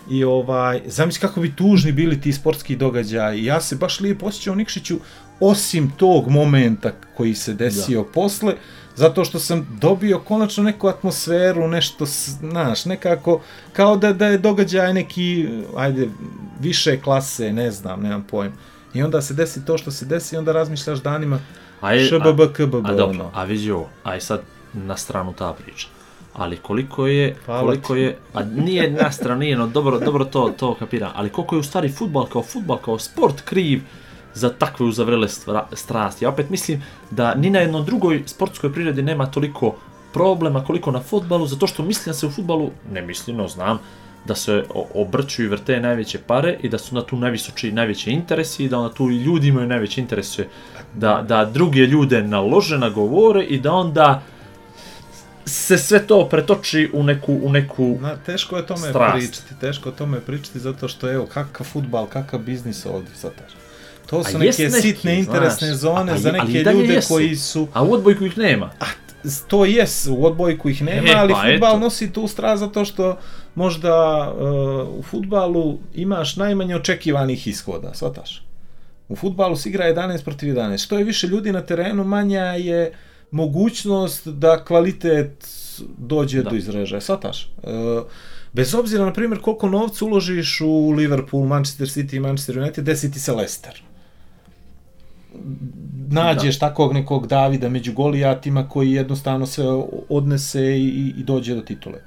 [0.10, 3.46] I ovaj, zamisli kako bi tužni bili ti sportski događaji.
[3.46, 4.96] Ja se baš lijepo osjećao Nikšiću,
[5.40, 8.10] osim tog momenta koji se desio da.
[8.10, 8.56] posle,
[8.96, 13.42] zato što sam dobio konačno neku atmosferu, nešto, znaš, nekako,
[13.74, 16.10] kao da, da je događaj neki, ajde,
[16.60, 18.56] više klase, ne znam, nemam pojma.
[18.94, 21.40] I onda se desi to što se desi i onda razmišljaš danima
[21.82, 23.32] A je- ŠBB, KBB, A dobro, ono.
[23.34, 24.42] a vidi ovo, aj sad
[24.74, 25.88] na stranu ta priča.
[26.34, 30.54] Ali koliko je, Hvala koliko je, a nije na stranu, nije, no dobro, dobro to,
[30.58, 33.82] to kapiram, ali koliko je u stvari futbal kao futbal, kao sport kriv
[34.34, 36.26] za takve uzavrele stra, strasti.
[36.26, 39.76] Ja opet mislim da ni na jednoj drugoj sportskoj prirodi nema toliko
[40.14, 43.80] problema koliko na futbalu, zato što mislim da se u futbalu, ne mislim, no znam,
[44.26, 48.12] da se o- obrću i vrte najveće pare i da su na tu najvisoči najveći
[48.12, 50.48] interesi i da onda tu i ljudi imaju najveće interese
[50.94, 54.22] da, da druge ljude nalože, nagovore i da onda
[55.46, 59.14] se sve to pretoči u neku, u neku Na, teško je tome Strast.
[59.16, 63.32] pričati, teško je tome pričati zato što evo kakav futbal, kakav biznis ovdje sad.
[64.06, 65.80] To su A neke neki, sitne interesne znaš.
[65.80, 67.08] zone A- za neke ljude jesu.
[67.08, 68.70] koji su a u odbojku ih nema.
[69.48, 71.80] to jes, u odbojku ih nema, E, ali pa futbal eto.
[71.80, 73.18] nosi tu strast zato što
[73.56, 73.96] možda
[74.32, 74.44] uh,
[74.90, 78.44] u futbalu imaš najmanje očekivanih ishoda, shvataš?
[79.10, 80.78] U futbalu se igra 11 protiv 11.
[80.78, 82.92] Što je više ljudi na terenu, manja je
[83.32, 85.48] mogućnost da kvalitet
[85.98, 86.50] dođe Da.
[86.50, 87.52] do izražaja, shvataš?
[87.64, 87.72] Uh,
[88.54, 93.12] bez obzira, na primjer, koliko novca uložiš u Liverpool, Manchester City i Manchester United, desi
[93.12, 93.82] ti se Leicester
[96.12, 96.68] nađeš da.
[96.68, 99.66] takvog nekog Davida među golijatima koji jednostavno sve
[100.10, 102.00] odnese i, i dođe do titule.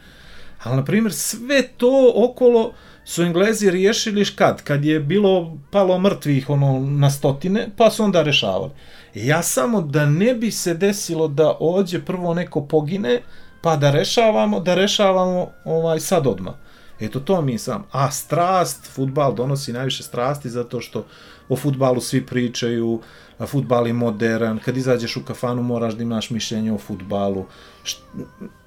[0.62, 2.72] Ali, na primjer, sve to okolo
[3.04, 4.62] su Englezi riješili kad?
[4.62, 8.70] Kad je bilo palo mrtvih ono na stotine, pa su onda rešavali.
[9.14, 13.22] Ja samo da ne bi se desilo da ođe prvo neko pogine,
[13.60, 16.54] pa da rešavamo, da rešavamo ovaj sad odmah.
[17.00, 17.84] Eto to mi sam.
[17.92, 21.06] A strast, futbal donosi najviše strasti zato što
[21.48, 23.00] o futbalu svi pričaju,
[23.38, 27.46] a futbal je modern, kad izađeš u kafanu moraš da imaš mišljenje o futbalu.
[27.84, 28.02] Št,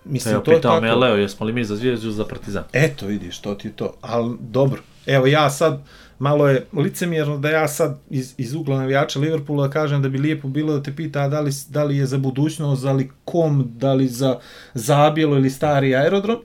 [0.06, 0.82] mislim, Evo, to je tako.
[0.82, 2.64] me Leo, jesmo li mi za zvijezdu za partizan?
[2.74, 3.94] Eto, vidiš, to ti je to.
[4.02, 5.82] Ali dobro, evo ja sad,
[6.20, 10.48] malo je licemjerno da ja sad iz, iz ugla navijača Liverpoola kažem da bi lijepo
[10.48, 13.94] bilo da te pita da li, da li je za budućnost, da li kom, da
[13.94, 14.40] li za
[14.74, 16.38] zabijelo ili stari aerodrom,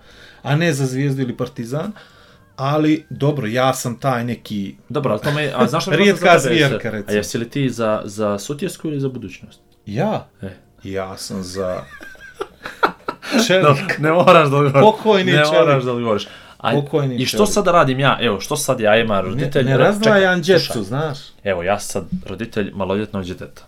[0.43, 1.93] a ne za zvijezdu ili partizan.
[2.57, 4.75] Ali, dobro, ja sam taj neki...
[4.89, 6.49] Dobro, ali to me, a znaš me Rijetka jesi-
[6.83, 7.03] recimo.
[7.09, 9.61] A jesi li ti za, za sutjesku ili za budućnost?
[9.87, 10.29] Ja?
[10.43, 10.51] E.
[10.85, 11.83] Ja sam za...
[13.47, 13.99] Čelik.
[13.99, 14.83] ne moraš da odgovoriš.
[14.83, 15.53] Pokojni Ne čelik.
[15.53, 16.29] moraš da odgovoriš.
[16.63, 18.19] A, Pokojni I što sad da radim ja?
[18.21, 19.65] Evo, što sad ja imam Ne, roditelj?
[19.65, 21.19] ne Re- razdvajam djecu, znaš.
[21.45, 23.63] Evo, ja sam sad roditelj maloljetnog djeteta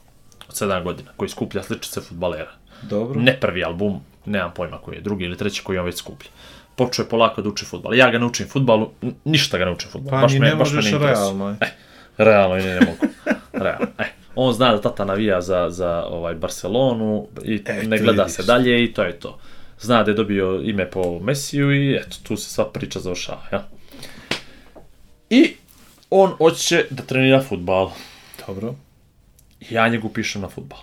[0.49, 2.51] od 7 godina, koji skuplja sličice futbalera.
[2.83, 3.21] Dobro.
[3.21, 6.31] Ne prvi album, nemam pojma koji je, drugi ili treći koji on već skuplja.
[6.77, 7.95] Počeo je polako da uči futbal.
[7.95, 8.91] Ja ga ne učim futbalu,
[9.25, 10.11] ništa ga ne učim futbalu.
[10.11, 11.15] Pa baš ni me, ne baš me možeš interesuje.
[11.25, 11.49] realno.
[11.49, 11.57] je.
[12.19, 13.15] Realno i ne, ne mogu.
[13.53, 13.87] Realno.
[13.99, 14.05] E,
[14.35, 18.37] on zna da tata navija za, za ovaj Barcelonu i Eto, ne gleda vidiš.
[18.37, 19.39] se dalje i to je to.
[19.85, 23.43] Zna da je dobio ime po Mesiju i eto, tu se sva priča završava.
[23.53, 23.69] Ja?
[25.31, 25.57] I
[26.11, 27.91] on hoće da trenira futbal.
[28.47, 28.75] Dobro.
[29.71, 30.79] Ja njegu pišem na futbal.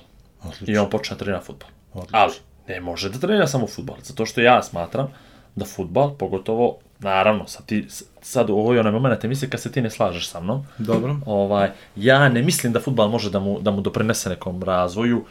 [0.68, 1.70] I on počne da trenira futbal.
[1.94, 2.20] Odlično.
[2.20, 2.34] Ali,
[2.68, 5.14] ne može da trenira samo futbal, zato što ja smatram
[5.56, 7.88] da futbal, pogotovo, naravno, sad, ti,
[8.22, 11.16] sad u ovoj onaj moment emisije kad se ti ne slažeš sa mnom, Dobro.
[11.26, 15.26] ovaj, ja ne mislim da futbal može da mu, da mu doprinese nekom razvoju,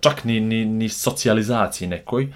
[0.00, 2.32] čak ni, ni, ni socijalizaciji nekoj,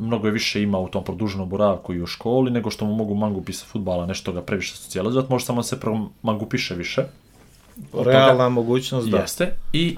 [0.00, 3.14] mnogo je više ima u tom produženom boravku i u školi, nego što mu mogu
[3.14, 5.76] mangupi sa futbala nešto ga previše socijalizovati, može samo da se
[6.22, 7.02] mangupiše više.
[7.92, 9.16] Od Realna toga- mogućnost da.
[9.18, 9.52] Jeste.
[9.72, 9.96] I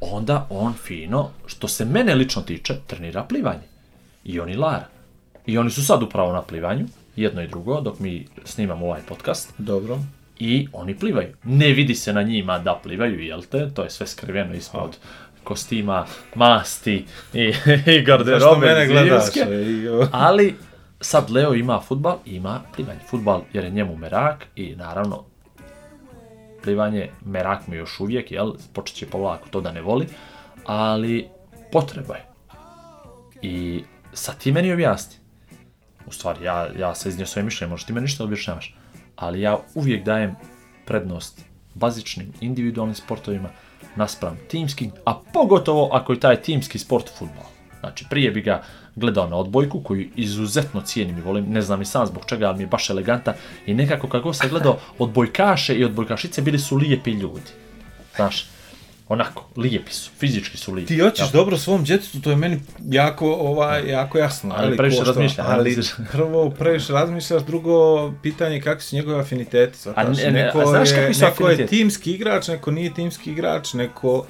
[0.00, 3.62] onda on fino, što se mene lično tiče, trenira plivanje.
[4.24, 4.86] I on i Lara.
[5.46, 9.52] I oni su sad upravo na plivanju, jedno i drugo, dok mi snimamo ovaj podcast.
[9.58, 9.98] Dobro.
[10.38, 11.28] I oni plivaju.
[11.44, 13.70] Ne vidi se na njima da plivaju, jel te?
[13.74, 14.96] To je sve skriveno ispod
[15.44, 17.52] kostima, masti i,
[17.86, 18.66] i garderobe.
[18.66, 19.36] Mene gledaš?
[19.36, 20.54] e, i, Ali
[21.00, 23.00] sad Leo ima futbal, ima plivanje.
[23.10, 25.24] Futbal jer je njemu merak i naravno
[26.62, 30.06] plivanje, merak mu još uvijek, jel, počet će polako to da ne voli,
[30.64, 31.28] ali
[31.72, 32.26] potreba je.
[33.42, 35.16] I sad ti meni objasni.
[36.06, 38.76] U stvari, ja, ja se iznio svoje mišljenje, možeš ti meni ništa objašnjavaš.
[39.16, 40.36] Ali ja uvijek dajem
[40.86, 43.48] prednost bazičnim, individualnim sportovima
[43.96, 47.44] naspram timskim, a pogotovo ako je taj timski sport futbol.
[47.80, 48.62] Znači, prije bi ga
[48.96, 52.56] gledao na odbojku, koju izuzetno cijenim i volim, ne znam i sam zbog čega, ali
[52.56, 53.34] mi je baš eleganta
[53.66, 57.50] i nekako kako se gledao, odbojkaše i odbojkašice bili su lijepi ljudi.
[58.16, 58.46] Znaš,
[59.12, 60.94] onako, lijepi su, fizički su lijepi.
[60.94, 61.32] Ti hoćeš Jel?
[61.32, 64.54] dobro svom djetetu, to je meni jako, ovaj, jako jasno.
[64.56, 65.76] Ali ali previše razmišljam, Ali
[66.12, 69.78] prvo, previše razmišljaš, drugo, pitanje kakvi su njegove afiniteti.
[69.94, 71.76] A ne, ne, neko, a znaš je, kakvi su neko je afiniteti?
[71.76, 74.26] timski igrač, neko nije timski igrač, neko...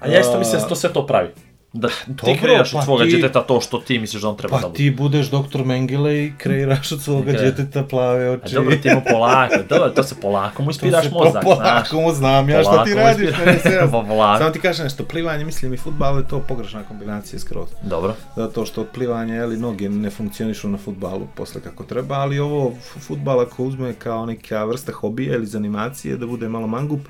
[0.00, 1.28] A ja isto mislim da se to sve to pravi.
[1.72, 4.36] Da ti dobro, kreiraš pa od svoga ti- djeteta to što ti misliš da on
[4.36, 4.76] treba da Pa bude.
[4.76, 7.36] ti budeš doktor Mengele i kreiraš od svoga Ok.
[7.36, 8.54] djeteta plave A oči.
[8.54, 11.54] dobro ti mu polako, dobro, to se polako mu ispiraš mozak, po-.
[11.54, 13.28] Polako mu znam ja šta ti radiš.
[13.28, 14.04] ispira- jasno.
[14.10, 14.38] Pa.
[14.38, 17.68] Samo ti kažem nešto, plivanje, mislim i futbal je to pogrešna kombinacija skroz.
[17.82, 18.14] Dobro.
[18.36, 22.72] Zato što od plivanja, jeli, noge ne funkcionišu na futbalu posle kako treba, ali ovo
[22.98, 27.00] futbal ako uzme kao neka vrsta hobija ili zanimacije, da bude malo mangup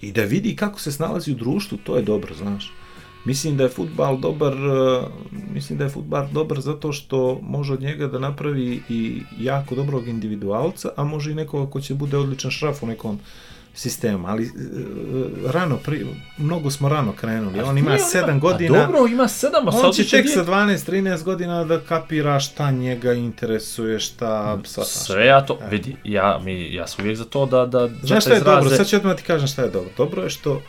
[0.00, 2.72] i da vidi kako se snalazi u društvu, to je dobro, znaš.
[3.24, 5.06] Mislim da je futbal dobar, eh,
[5.52, 10.08] mislim da je futbal dobar zato što može od njega da napravi i jako dobrog
[10.08, 13.20] individualca, a može i nekoga ko će bude odličan šraf u nekom
[13.74, 14.50] sistemu, ali eh,
[15.50, 16.06] rano, pri,
[16.38, 19.84] mnogo smo rano krenuli, on ima Nije, 7 godina, A dobro, ima sedam, a sad
[19.84, 24.58] on će tek sa 12-13 godina da kapira šta njega interesuje, šta...
[24.64, 28.24] Sva, Sve ja to, vidi, ja, mi, ja sam uvijek za to da, da Znaš
[28.24, 28.76] šta je izraze- dobro?
[28.76, 29.90] Sad ću odmah ti kažem šta je dobro.
[29.96, 30.60] Dobro je što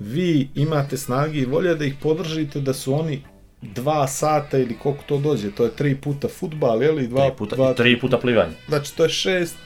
[0.00, 3.22] vi imate snage i volje da ih podržite da su oni
[3.62, 7.08] dva sata ili koliko to dođe, to je tri puta futbal, je li?
[7.08, 8.52] Dva, tri puta, dva, i tri puta plivanje.
[8.68, 9.56] Znači to je šest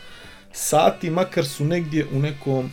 [0.52, 2.70] sati, makar su negdje u nekom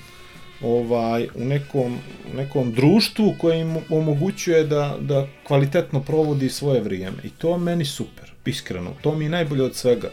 [0.62, 1.98] ovaj, u nekom,
[2.34, 7.18] u nekom društvu koje im omogućuje da, da kvalitetno provodi svoje vrijeme.
[7.24, 8.94] I to meni super, iskreno.
[9.02, 10.10] To mi je najbolje od svega.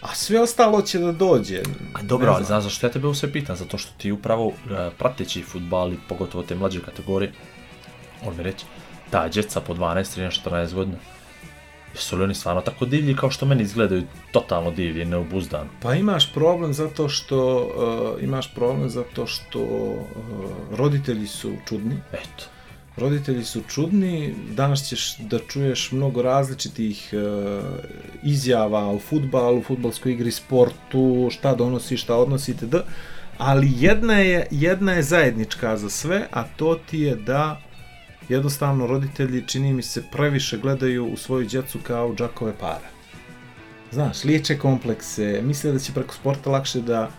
[0.00, 1.62] A sve ostalo će da dođe.
[1.94, 3.56] A dobro, ali znaš zašto ja tebe sve pitam?
[3.56, 4.54] Zato što ti upravo uh,
[4.98, 7.32] prateći futbal i pogotovo te mlađe kategorije,
[8.26, 8.64] on mi reći,
[9.10, 10.96] ta djeca po 12, 13, 14 godina,
[11.94, 15.68] jesu li oni stvarno tako divlji kao što meni izgledaju totalno divlji, neobuzdani?
[15.82, 20.06] Pa imaš problem zato što uh, imaš problem zato što uh,
[20.76, 21.96] roditelji su čudni.
[22.12, 22.59] Eto.
[23.00, 27.64] Roditelji su čudni, danas ćeš da čuješ mnogo različitih uh,
[28.22, 32.74] izjava o futbalu, futbalskoj igri, sportu, šta donosi, šta odnosi, itd.
[33.38, 37.60] Ali jedna je, jedna je zajednička za sve, a to ti je da
[38.28, 42.88] jednostavno roditelji, čini mi se, previše gledaju u svoju djecu kao u džakove para.
[43.92, 47.10] Znaš, liječe komplekse, misle da će preko sporta lakše da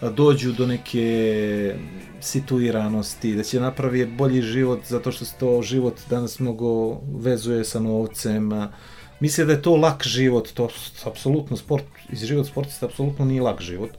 [0.00, 1.74] dođu do neke
[2.20, 7.80] situiranosti, da će napravi bolji život zato što se to život danas mnogo vezuje sa
[7.80, 8.50] novcem.
[9.20, 10.68] Misle da je to lak život, to
[11.04, 13.90] apsolutno sport, iz život sportista apsolutno nije lak život.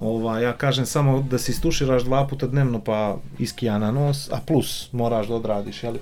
[0.00, 4.40] Ova, ja kažem samo da se istuširaš dva puta dnevno pa iskija na nos, a
[4.46, 5.98] plus moraš da odradiš, jeli?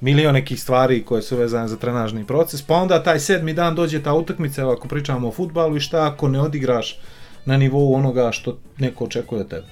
[0.00, 4.02] milion nekih stvari koje su vezane za trenažni proces, pa onda taj sedmi dan dođe
[4.02, 6.98] ta utakmica, evo ako pričamo o futbalu i šta ako ne odigraš
[7.44, 9.66] na nivou onoga što neko očekuje od tebe.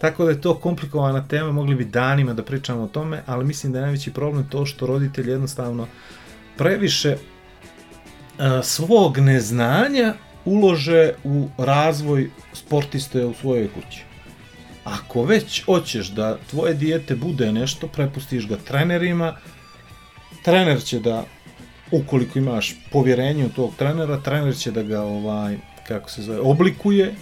[0.00, 3.72] Tako da je to komplikovana tema, mogli bi danima da pričamo o tome, ali mislim
[3.72, 5.86] da je najveći problem to što roditelji jednostavno
[6.56, 7.16] previše
[8.38, 14.04] a, svog neznanja ulože u razvoj sportiste u svojoj kući.
[14.84, 19.36] Ako već hoćeš da tvoje dijete bude nešto, prepustiš ga trenerima,
[20.42, 21.24] trener će da,
[21.90, 27.14] ukoliko imaš povjerenje u tog trenera, trener će da ga, ovaj, kako se zove, oblikuje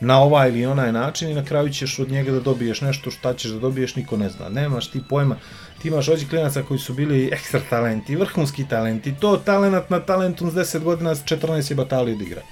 [0.00, 3.34] na ovaj ili onaj način i na kraju ćeš od njega da dobiješ nešto šta
[3.34, 4.48] ćeš da dobiješ, niko ne zna.
[4.48, 5.36] Nemaš ti pojma,
[5.82, 10.50] ti imaš ođe klinaca koji su bili ekstra talenti, vrhunski talenti, to talenat na talentu
[10.50, 12.42] s 10 godina, s 14 je batali od igra.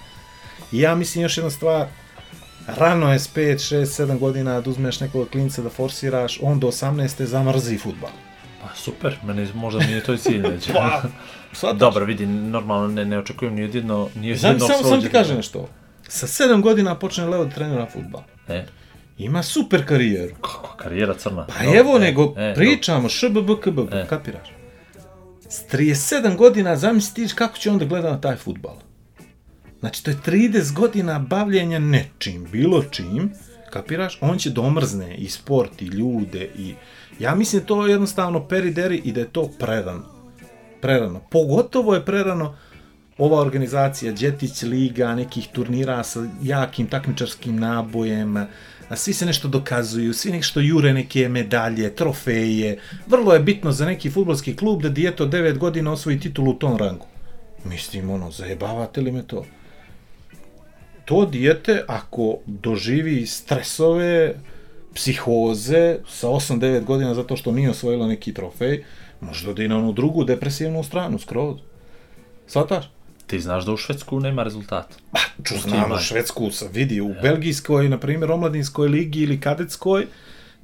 [0.72, 1.87] I ja mislim još jedna stvar,
[2.66, 6.66] rano je s 5, 6, 7 godina da uzmeš nekog klinca da forsiraš, on do
[6.66, 7.24] 18.
[7.24, 8.11] zamrzi futbal.
[8.62, 10.42] Pa super, meni možda nije to i cilj.
[10.72, 11.02] Pa,
[11.59, 11.79] shvataš?
[11.79, 15.09] Dobro, vidi, normalno ne, ne očekujem ni od jedno, ni Znam, jednog samo, samo ti
[15.09, 15.68] kažem nešto.
[16.09, 18.23] Sa sedam godina počne Leo da trenira futbal.
[18.49, 18.66] E,
[19.18, 20.35] Ima super karijeru.
[20.35, 21.47] kako, karijera crna.
[21.47, 24.07] Pa Dobro, evo, e, nego e, pričamo, šbb, kbb, E.
[24.09, 24.49] kapiraš?
[25.49, 28.77] S 37 godina zamisliš kako će onda gleda na taj futbal.
[29.81, 33.33] Znači, to je 30 godina bavljenja nečim, bilo čim,
[33.71, 34.18] kapiraš?
[34.21, 36.75] On će domrzne i sport, i ljude, i...
[37.18, 40.17] Ja mislim da to je jednostavno perideri i da je to prerano.
[40.81, 41.21] Prerano.
[41.31, 42.55] Pogotovo je prerano
[43.19, 48.37] ova organizacija Đetić Liga, nekih turnira sa jakim takmičarskim nabojem,
[48.88, 52.79] a svi se nešto dokazuju, svi nešto jure neke medalje, trofeje.
[53.07, 56.77] Vrlo je bitno za neki futbolski klub da dijeto 9 godina osvoji titulu u tom
[56.77, 57.07] rangu.
[57.64, 59.45] Mislim, ono, zajebavate li me to?
[61.05, 64.35] To dijete, ako doživi stresove,
[64.95, 68.85] psihoze sa 8-9 godina zato što nije osvojilo neki trofej,
[69.20, 71.57] možda da i na onu drugu depresivnu stranu, skroz.
[72.46, 72.90] Svataš?
[73.26, 74.96] Ti znaš da u Švedsku nema rezultata.
[75.44, 80.07] Ču U znam, u Švedsku sam vidi, u belgijskoj, na primjer, omladinskoj ligi ili kadetskoj,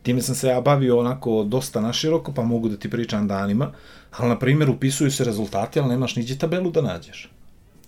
[0.03, 3.73] time sam se ja bavio onako dosta naširoko, pa mogu da ti pričam danima,
[4.11, 7.31] ali, na primjer, upisuju se rezultati, ali nemaš niđe tabelu da nađeš.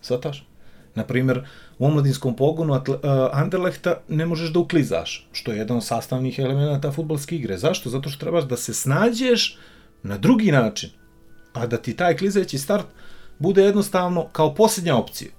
[0.01, 0.47] Svataš?
[0.95, 1.45] Na primjer,
[1.79, 3.01] u omladinskom pogonu Atle, uh,
[3.33, 7.59] Anderlehta ne možeš da uklizaš, što je jedan od sastavnih elemenata futbolske igre.
[7.59, 7.91] Zašto?
[7.91, 9.59] Zato što trebaš da se snađeš
[10.07, 10.91] na drugi način,
[11.53, 12.87] a da ti taj klizeći start
[13.39, 15.31] bude jednostavno kao posljednja opcija.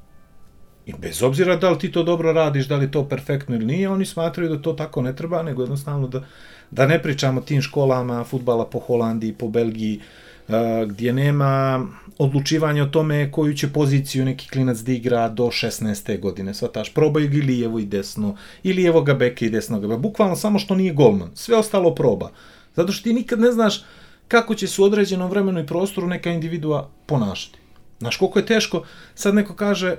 [0.86, 3.89] I bez obzira da li ti to dobro radiš, da li to perfektno ili nije,
[3.89, 6.23] oni smatraju da to tako ne treba, nego jednostavno da,
[6.71, 9.99] da ne pričamo tim školama futbala po Holandiji, po Belgiji,
[10.47, 10.56] uh,
[10.88, 11.86] gdje nema
[12.17, 16.19] odlučivanja o tome koju će poziciju neki klinac da igra do 16.
[16.19, 16.53] godine.
[16.53, 19.97] Svataš, probaju ga i lijevo i desno, i lijevo ga beka i desno ga.
[19.97, 21.30] Bukvalno samo što nije golman.
[21.34, 22.32] Sve ostalo proba.
[22.75, 23.84] Zato što ti nikad ne znaš
[24.27, 27.59] kako će se u određenom vremenu i prostoru neka individua ponašati.
[27.99, 28.83] Znaš, koliko je teško,
[29.15, 29.95] sad neko kaže,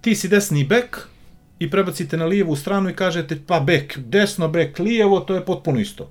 [0.00, 1.08] ti si desni bek
[1.58, 5.80] i prebacite na lijevu stranu i kažete, pa bek, desno bek, lijevo, to je potpuno
[5.80, 6.10] isto.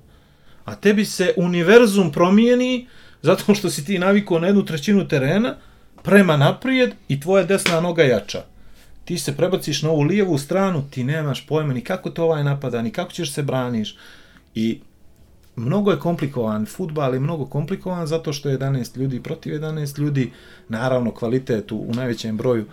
[0.64, 2.86] A tebi se univerzum promijeni
[3.22, 5.56] zato što si ti navikao na jednu trećinu terena
[6.02, 8.44] prema naprijed i tvoja desna noga jača.
[9.04, 12.82] Ti se prebaciš na ovu lijevu stranu, ti nemaš pojma ni kako te ovaj napada,
[12.82, 13.96] ni kako ćeš se braniš.
[14.54, 14.80] I
[15.56, 20.32] mnogo je komplikovan, futbal je mnogo komplikovan zato što je 11 ljudi protiv 11 ljudi,
[20.68, 22.64] naravno kvalitet u, najvećem broju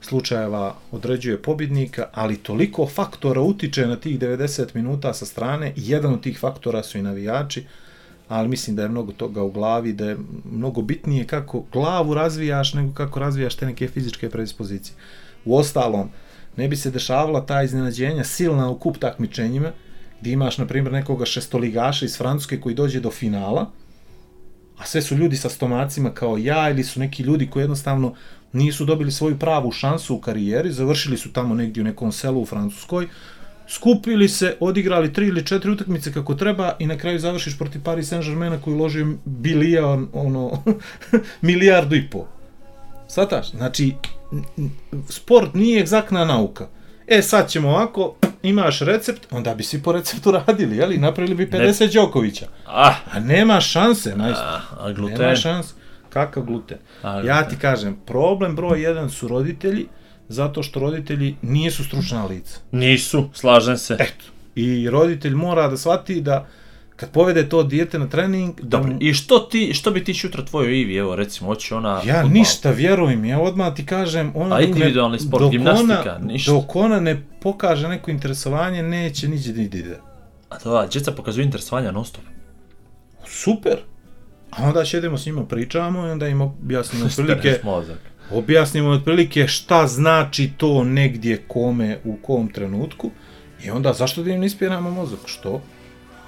[0.00, 6.20] slučajeva određuje pobjednika, ali toliko faktora utiče na tih 90 minuta sa strane jedan od
[6.20, 7.64] tih faktora su i navijači,
[8.28, 10.16] ali mislim da je mnogo toga u glavi, da je
[10.52, 14.96] mnogo bitnije kako glavu razvijaš nego kako razvijaš te neke fizičke predispozicije.
[15.44, 16.08] U ostalom,
[16.56, 19.72] ne bi se dešavala ta iznenađenja silna u kup takmičenjima,
[20.20, 23.70] gdje imaš, na primjer, nekoga šestoligaša iz Francuske koji dođe do finala,
[24.78, 28.14] a sve su ljudi sa stomacima kao ja ili su neki ljudi koji jednostavno
[28.52, 32.46] nisu dobili svoju pravu šansu u karijeri, završili su tamo negdje u nekom selu u
[32.46, 33.08] Francuskoj,
[33.68, 38.12] skupili se, odigrali tri ili četiri utakmice kako treba i na kraju završiš protiv Paris
[38.12, 40.62] Saint-Germaina koji uložio bilijan, ono,
[41.40, 42.26] milijardu i po.
[43.08, 43.50] Svataš?
[43.50, 43.94] Znači,
[45.08, 46.68] sport nije egzaktna nauka.
[47.08, 50.98] E, sad ćemo ovako, imaš recept, onda bi svi po receptu radili, jeli?
[50.98, 51.86] Napravili bi 50 ne.
[51.86, 52.46] Đokovića.
[52.66, 54.46] Ah, A nema šanse, majstor.
[54.46, 55.18] a, a gluten.
[55.18, 55.66] Nema šans.
[56.10, 56.78] Kakav gluten?
[57.02, 57.48] A, Ja gluten.
[57.48, 59.86] ti kažem, problem broj jedan su roditelji,
[60.28, 62.58] zato što roditelji nisu stručna lica.
[62.72, 63.94] Nisu, slažem se.
[63.94, 64.24] Eto.
[64.54, 66.46] I roditelj mora da shvati da
[66.98, 70.14] kad povede to dijete na trening, da Dobro, mu, i što ti, što bi ti
[70.14, 72.02] šutra tvojoj Ivi, evo recimo, hoće ona...
[72.04, 72.30] ja fudbal.
[72.30, 76.52] ništa, vjeruj mi, ja odmah ti kažem, ona A individualni sport, dok gimnastika, ona, ništa.
[76.52, 79.98] Dok ona ne pokaže neko interesovanje, neće niđe da ide.
[80.48, 82.24] A to, djeca pokazuju interesovanja non stop.
[83.26, 83.78] Super.
[84.50, 87.60] A onda šedemo s njima, pričamo i onda im objasnimo otprilike,
[88.30, 93.10] objasnimo otprilike šta znači to negdje kome u kom trenutku
[93.64, 95.60] i onda zašto da im ne ispiramo mozak, što?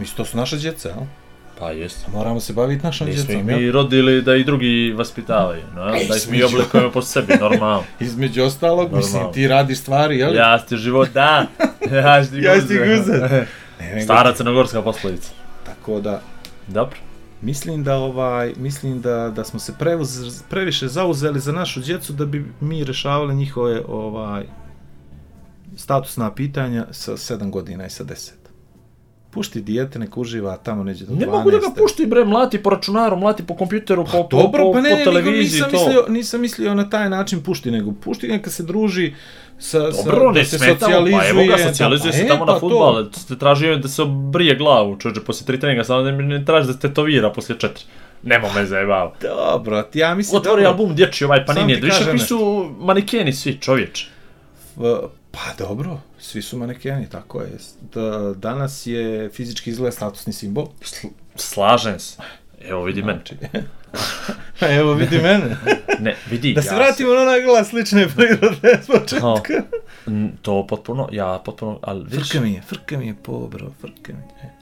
[0.01, 0.99] Mislim, to su naša djeca, jel?
[1.59, 2.09] Pa jest.
[2.13, 3.73] Moramo se baviti našom Nismo djecom, mi jel?
[3.73, 5.95] rodili da i drugi vaspitavaju, no?
[5.95, 7.85] Ej, da ih mi oblikujemo po sebi, normalno.
[8.01, 9.33] Između ostalog, mislim, Normalno.
[9.33, 10.35] ti radiš stvari, jel?
[10.35, 11.47] Ja ti život, da.
[11.93, 13.47] Ja ti Ja guze.
[14.05, 15.31] Stara crnogorska poslovica.
[15.67, 16.23] Tako da,
[16.67, 16.97] Dobro.
[17.43, 22.27] mislim da ovaj, mislim da, da smo se prevoz, previše zauzeli za našu djecu da
[22.27, 24.45] bi mi rešavali njihove ovaj
[25.77, 28.31] statusna pitanja sa 7 godina i sa 10.
[29.31, 31.21] Pušti dijete, nek uživa tamo neđe do 12.
[31.21, 34.65] Ne mogu da ga pušti bre, mlati po računaru, mlati po kompjuteru, po, po, Dobro,
[34.65, 35.77] po, pa ne, po ne, televiziji, nisam to.
[35.77, 39.15] mislio, nisam mislio na taj način pušti, nego pušti neka se druži
[39.59, 42.47] sa, Dobro, sa, ne da se smetamo, pa evo ga, socijalizuje da, se e, tamo
[42.47, 42.61] pa na to.
[42.61, 46.45] futbal, te tražio da se obrije glavu, čoče, poslije tri treninga, samo da mi ne
[46.45, 47.85] traži da se tetovira poslije četiri.
[48.23, 49.15] Nemo me zajebao.
[49.23, 50.41] Dobro, ti- ja mislim...
[50.41, 54.09] Otvori album dječji ovaj Panini, više su manekeni svi, čovječ.
[55.33, 57.51] Pa dobro, svi su manekeni, tako je.
[57.95, 60.67] Da, danas je fizički izgled statusni simbol.
[60.81, 62.23] Sl- slažem se.
[62.61, 63.21] Evo vidi mene.
[64.79, 65.57] Evo vidi mene.
[66.01, 66.53] Ne, vidi.
[66.55, 69.63] Da se ja vratimo na onaj glas slične prirode s početka.
[70.43, 74.13] to potpuno, ja potpuno, ali vidiš, Frka mi je, frka mi je po, bro, frka
[74.13, 74.55] mi je.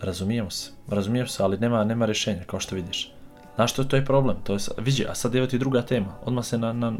[0.00, 3.12] razumijemo se, razumijemo se, ali nema, nema rješenja, kao što vidiš.
[3.54, 6.14] Znaš što je to je problem, to je, vidi, a sad evo ti druga tema,
[6.24, 6.92] odmah se na, na,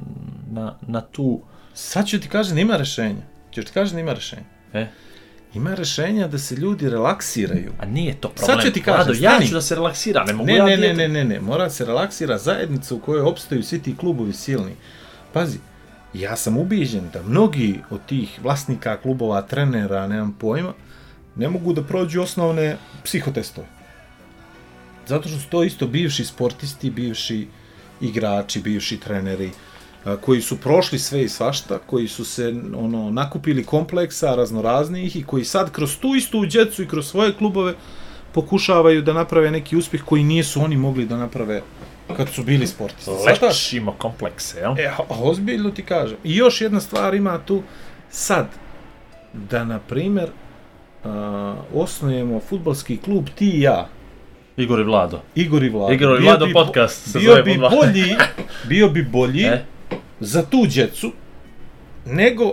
[0.50, 1.40] na, na tu,
[1.74, 3.22] Sad ću ti kažem, ima rešenja.
[3.52, 4.42] Ću ti kažem, ima rešenja.
[4.72, 4.86] e,
[5.54, 7.72] Ima rešenja da se ljudi relaksiraju.
[7.78, 8.66] a nije to Sad problem.
[8.66, 10.94] ću ti kažem, Vlado, ja ću da se relaksira, ne mogu Ne, ja ne, ne,
[10.94, 14.72] ne, ne, ne, mora se relaksira zajednica u kojoj opstaju svi ti klubovi silni.
[15.32, 15.58] Pazi,
[16.14, 20.72] ja sam ubiđen da mnogi od tih vlasnika klubova, trenera, nemam pojma,
[21.36, 23.66] ne mogu da prođu osnovne psihotestove.
[25.06, 27.46] Zato što su to isto bivši sportisti, bivši
[28.00, 29.50] igrači, bivši treneri,
[30.20, 35.44] koji su prošli sve i svašta, koji su se ono nakupili kompleksa raznoraznih i koji
[35.44, 37.74] sad kroz tu istu djecu i kroz svoje klubove
[38.32, 41.62] pokušavaju da naprave neki uspjeh koji nisu oni mogli da naprave
[42.16, 43.10] kad su bili sportisti.
[43.42, 44.74] Leć ima komplekse, jel?
[44.78, 46.16] E, a- ozbiljno ti kažem.
[46.24, 47.62] I još jedna stvar ima tu,
[48.10, 48.46] sad,
[49.32, 50.28] da, na primjer,
[51.04, 53.88] a, osnujemo futbalski klub ti i ja,
[54.56, 55.20] Igor i Vlado.
[55.34, 55.92] Igor i Vlado.
[55.92, 58.16] Igor i Bio Vlado bi podcast se Bio zove bi bolji,
[58.68, 59.64] bio bi bolji E?
[60.24, 61.12] Za tu djecu,
[62.06, 62.52] nego,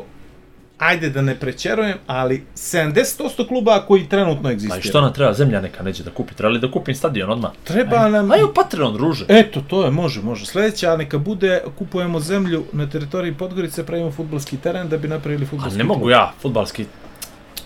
[0.78, 4.82] ajde da ne prećerujem, ali 70% kluba koji trenutno Pa i egzistira.
[4.82, 7.52] što nam treba, zemlja neka neće da kupi, trebali da kupim stadion odmah.
[7.64, 8.32] Treba nam...
[8.32, 9.26] Ajde u Patreon, druže.
[9.28, 10.46] Eto, to je, može, može.
[10.46, 15.48] Sljedeća neka bude, kupujemo zemlju na teritoriji Podgorice, pravimo futbalski teren da bi napravili A
[15.48, 16.86] futbalski ne mogu ja, futbalski.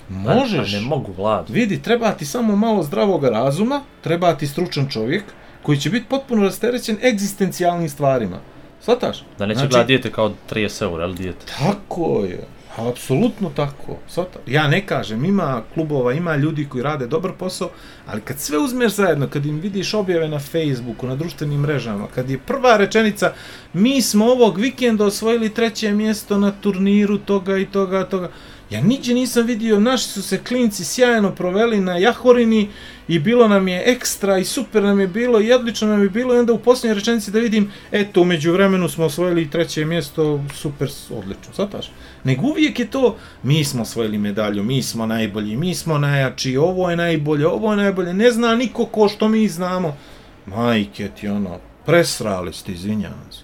[0.10, 0.74] Možeš.
[0.74, 1.50] A ne mogu, Vlad.
[1.50, 5.24] Vidi, treba ti samo malo zdravog razuma, treba ti stručan čovjek
[5.64, 8.40] koji će biti potpuno rasterećen egzistencijalnim stvarima.
[8.84, 9.24] Svataš?
[9.38, 11.46] Da neće Znači- gledat dijete kao 30 eura, ali dijete.
[11.60, 12.44] Tako je.
[12.78, 13.98] Apsolutno tako.
[14.08, 14.40] Svata.
[14.48, 17.70] Ja ne kažem, ima klubova, ima ljudi koji rade dobar posao,
[18.08, 22.30] ali kad sve uzmeš zajedno, kad im vidiš objave na Facebooku, na društvenim mrežama, kad
[22.30, 23.34] je prva rečenica
[23.74, 28.30] mi smo ovog vikenda osvojili treće mjesto na turniru toga i toga, toga.
[28.74, 32.70] Ja niđe nisam vidio, naši su se klinci sjajno proveli na Jahorini
[33.08, 36.36] i bilo nam je ekstra i super nam je bilo i odlično nam je bilo
[36.36, 40.90] i onda u posljednjoj rečenici da vidim, eto, umeđu vremenu smo osvojili treće mjesto, super,
[41.12, 41.92] odlično, sataš?
[42.24, 46.90] Nego uvijek je to, mi smo osvojili medalju, mi smo najbolji, mi smo najjači, ovo
[46.90, 49.98] je najbolje, ovo je najbolje, ne zna niko ko što mi znamo.
[50.46, 53.43] Majke ti ono, presrali ste, izvinjavam se.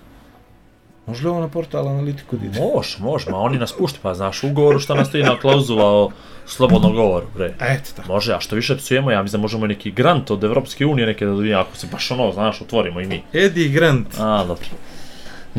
[1.09, 2.59] Može li ovo na portal analitiku da ide?
[2.59, 5.85] Može, može, ma oni nas pušti, pa znaš, u ugovoru šta nas stoji na klauzula
[5.85, 6.11] o
[6.45, 7.53] slobodnom govoru, bre.
[7.59, 8.13] Eto tako.
[8.13, 11.25] Može, a što više psujemo, ja mislim da možemo neki grant od Evropske unije neke
[11.25, 13.23] da dobijemo, ako se baš ono, znaš, otvorimo i mi.
[13.33, 14.07] Eddie Grant.
[14.19, 14.65] A, dobro.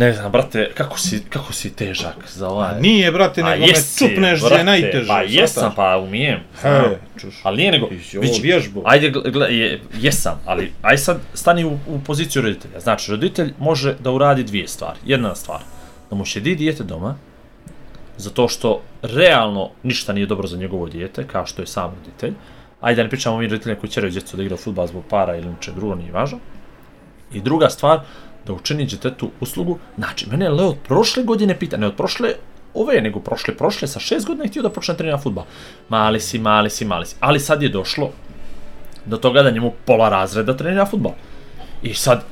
[0.01, 2.81] Ne znam, brate, kako si, kako si težak za ovaj...
[2.81, 5.09] Nije, brate, A nego me jesi, čupneš da brate, je najteže.
[5.09, 6.41] Pa jesam, pa umijem.
[6.63, 7.35] He, čuš.
[7.43, 8.83] Ali nije nego, si ovo vidi, vježbu.
[8.85, 12.81] ajde, gle, gle, je, jesam, ali aj sad stani u, u poziciju roditelja.
[12.81, 14.99] Znači, roditelj može da uradi dvije stvari.
[15.05, 15.61] Jedna stvar,
[16.11, 17.17] da mu šedi dijete doma,
[18.17, 22.35] zato što realno ništa nije dobro za njegovo dijete, kao što je sam roditelj.
[22.81, 25.37] Ajde da ne pričamo o mi roditeljima koji ćeraju djecu da igra fudbal zbog para
[25.37, 26.39] ili ničeg drugo, nije važno.
[27.33, 28.01] I druga stvar,
[28.46, 29.79] da učini djetetu uslugu.
[29.98, 32.35] Znači, mene je Leo prošle godine pita, ne od prošle
[32.74, 35.44] ove, nego prošle, prošle, sa šest godina je htio da počne trenira futbal.
[35.88, 37.16] Mali si, mali si, mali si.
[37.20, 38.11] Ali sad je došlo
[39.07, 41.12] do toga da njemu pola razreda trenira futbal.
[41.83, 42.24] I sad,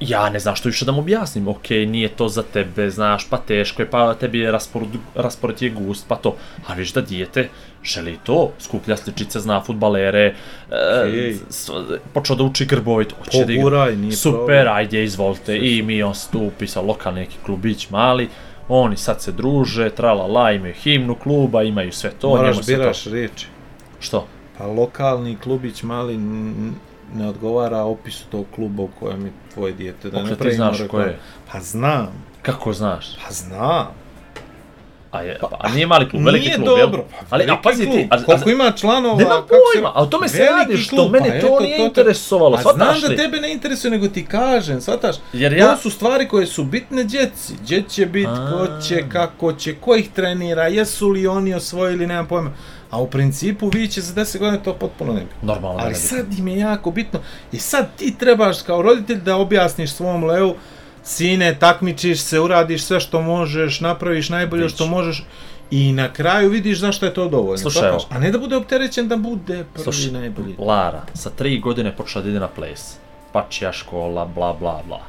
[0.00, 3.36] ja ne znam što više da mu objasnim, ok, nije to za tebe, znaš, pa
[3.36, 6.36] teško je, pa tebi je raspored, raspored je gust, pa to.
[6.66, 7.48] A viš da dijete
[7.84, 10.34] želi to, skuplja sličice, zna futbalere,
[10.66, 11.30] Okej.
[11.30, 11.34] e,
[12.14, 13.62] počeo da uči grbovit, hoće da igra.
[13.62, 14.68] Poguraj, nije Super, problem.
[14.74, 15.58] ajde, izvolite.
[15.58, 18.28] I mi on stupi sa lokalni neki klubić mali,
[18.68, 22.28] oni sad se druže, trala la, imaju himnu kluba, imaju sve to.
[22.28, 23.10] Moraš biraš To...
[23.10, 23.46] riječi.
[24.00, 24.26] Što?
[24.58, 26.18] Pa lokalni klubić mali
[27.14, 30.10] ne odgovara opisu tog kluba u kojem je tvoje dijete.
[30.10, 31.18] Da ne ti znaš ko je?
[31.52, 32.08] Pa znam,
[32.42, 33.06] Kako znaš?
[33.18, 33.86] pa znam.
[35.10, 37.04] A, je, a nije mali klub, veliki Nije klub, dobro.
[37.10, 39.16] Pa, Ali, a pazi ti, a, Koliko ima članova?
[39.16, 41.60] Nema kako se- pojma, a o tome se radi, što klub, mene pa to eto,
[41.60, 43.16] nije to te- interesovalo, A znam shvataš da li?
[43.16, 45.16] tebe ne interesuje, nego ti kažem, shvataš?
[45.32, 45.66] Jer Ja...
[45.66, 47.52] To su stvari koje su bitne djeci.
[47.62, 48.80] Gdje će bit, ko A.
[48.80, 52.50] će, kako će, ko ih trenira, jesu li oni osvojili, nemam pojma.
[52.92, 55.34] A u principu vi će za 10 godina to potpuno ne biti.
[55.42, 56.06] Normalno da Ali ne bi.
[56.06, 57.20] sad im je jako bitno.
[57.52, 60.54] I sad ti trebaš kao roditelj da objasniš svom Leu,
[61.02, 64.74] sine, takmičiš se, uradiš sve što možeš, napraviš najbolje Vidiš.
[64.74, 65.24] što možeš
[65.70, 67.58] i na kraju vidiš zašto je to dovoljno.
[67.58, 67.98] Slušaj, evo.
[68.10, 70.54] A ne da bude opterećen da bude prvi Slušaj, najbolji.
[70.58, 72.96] Lara, sa tri godine počela da ide na ples.
[73.32, 75.00] pačija škola, bla bla bla.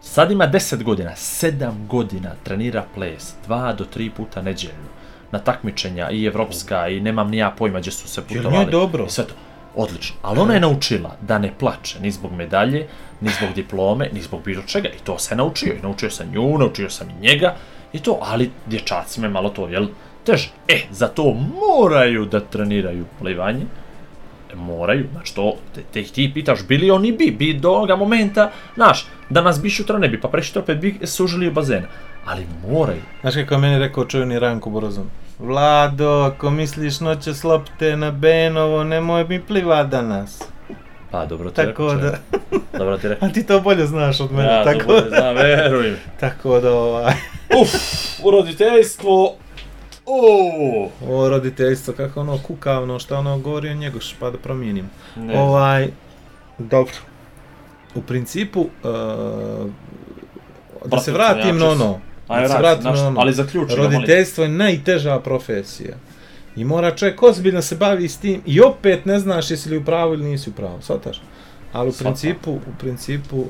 [0.00, 4.88] Sad ima 10 godina, 7 godina trenira ples, 2 do 3 puta neđeljno.
[5.32, 8.56] Na takmičenja i evropska i nemam ni ja pojma gdje su se putovali.
[8.56, 9.04] njoj dobro?
[9.04, 9.34] I sve to.
[9.74, 10.16] Odlično.
[10.22, 12.86] Ali ona je naučila da ne plače ni zbog medalje,
[13.20, 14.88] ni zbog diplome, ni zbog bilo čega.
[14.88, 15.72] I to se naučio.
[15.72, 17.54] I naučio sam nju, naučio sam i njega.
[17.92, 19.86] I to, ali dječacima je malo to, jel,
[20.24, 20.50] teže.
[20.68, 23.64] E, zato moraju da treniraju plivanje.
[24.52, 28.50] E, moraju, znači to, te, te ti pitaš, bili oni bi, bi do onoga momenta,
[28.74, 31.86] znaš, da nas bi šutra ne bi, pa prešli opet bi sužili u bazena.
[32.26, 33.00] Ali moraju.
[33.20, 35.21] Znaš kako je meni rekao čujeni Ranko Borozan?
[35.42, 40.42] Vlado, ako misliš noće lopte na Benovo, nemoj mi pliva danas.
[41.10, 42.18] Pa, dobro ti Tako rekao, da.
[42.78, 43.28] Dobro ti rekao.
[43.28, 45.96] a ti to bolje znaš od mene, Ja, tako, tako da, znam, veruj mi.
[46.20, 47.14] tako da ovaj,
[47.62, 47.70] Uf,
[48.24, 49.34] u roditeljstvo,
[50.06, 54.90] Uuu, ovo roditeljstvo, kako ono kukavno, šta ono govori o njegoš, pa da promijenim.
[55.16, 55.38] ne.
[55.40, 55.88] Ovaj,
[56.58, 56.94] dobro.
[57.94, 58.68] U principu, uh,
[60.84, 62.00] da se Brate, vratim na ono,
[62.32, 65.96] Ajde, se vrati, vratim naš- na ono, ali zaključi roditeljstvo je najteža profesija.
[66.56, 69.84] I mora čovjek ozbiljno se bavi s tim i opet ne znaš jesi li u
[69.84, 71.22] pravu ili nisi u pravu, shvataš?
[71.72, 73.44] Ali u principu, u principu,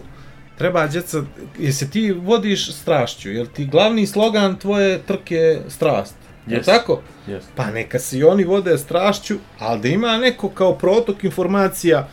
[0.58, 1.22] treba djeca,
[1.58, 6.14] jer se ti vodiš strašću, jer ti glavni slogan tvoje trke je strast.
[6.46, 6.66] Jel Jest.
[6.68, 7.00] tako?
[7.26, 7.48] Jest.
[7.56, 12.08] Pa neka se i oni vode strašću, ali da ima neko kao protok informacija,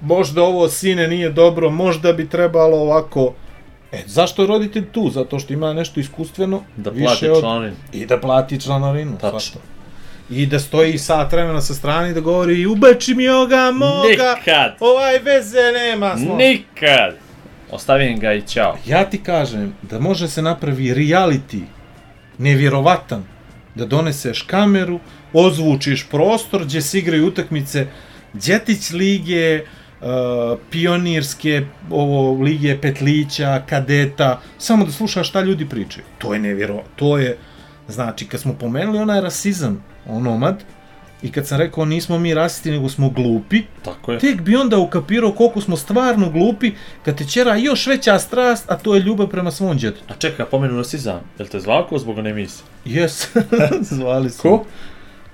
[0.00, 3.34] možda ovo sine nije dobro, možda bi trebalo ovako.
[3.96, 5.10] E, zašto je roditelj tu?
[5.10, 7.76] Zato što ima nešto iskustveno, Da više od- članarinu.
[7.92, 9.30] I da plati članarinu, Tačno.
[9.30, 9.58] svašta.
[10.30, 14.76] I da stoji sat vremena sa strane i da govori ubači mi ovoga, moga, Nikad!
[14.80, 16.16] ovaj veze nema.
[16.16, 17.14] smo." Nikad!
[17.70, 18.76] Ostavim ga i ćao.
[18.86, 21.60] Ja ti kažem da može se napravi reality,
[22.38, 23.24] nevjerovatan,
[23.74, 25.00] da doneseš kameru,
[25.32, 27.86] ozvučiš prostor gdje se igraju utakmice
[28.32, 29.68] Djetić lige, uh,
[30.70, 36.04] pionirske, ovo, lige petlića, kadeta, samo da slušaš šta ljudi pričaju.
[36.18, 37.38] To je nevjerovatno, to je,
[37.88, 40.62] znači, kad smo pomenuli onaj rasizam, onomad,
[41.22, 44.18] i kad sam rekao nismo mi rasisti, nego smo glupi, Tako je.
[44.18, 46.72] tek bi onda ukapirao koliko smo stvarno glupi
[47.04, 50.04] kad te čera još veća strast, a to je ljubav prema svom djetetu.
[50.08, 51.20] A čekaj, pomenu rasizam.
[51.38, 52.64] Jel te zvao ko zbog one emisije?
[52.84, 53.28] Jes,
[53.90, 54.64] zvali su Ko?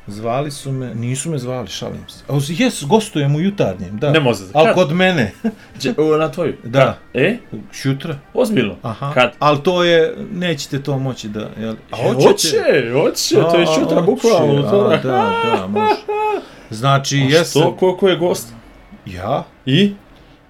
[0.07, 2.25] Zvali su me, nisu me zvali, šalim se.
[2.29, 4.11] A, jes, gostujem u jutarnjem, da.
[4.11, 4.41] Ne može.
[4.53, 4.75] Kad?
[4.75, 5.33] kod mene,
[5.83, 6.57] Đe- o, na tvoju?
[6.65, 6.99] Da.
[7.13, 7.23] Kad?
[7.23, 7.37] E?
[7.73, 8.19] šutra.
[8.35, 8.77] Ozbiljno?
[8.83, 9.13] Aha.
[9.15, 9.33] Kad?
[9.39, 11.75] Ali to je, nećete to moći da, jel?
[11.91, 12.19] A Hoće,
[12.93, 14.61] hoće, to je šutra bukvalno.
[14.69, 15.03] utorak.
[15.03, 15.11] Da,
[15.57, 15.95] da, može.
[16.71, 17.63] Znači, A jesam.
[17.63, 18.49] što, ko, ko je gost?
[19.07, 19.95] Ja, I?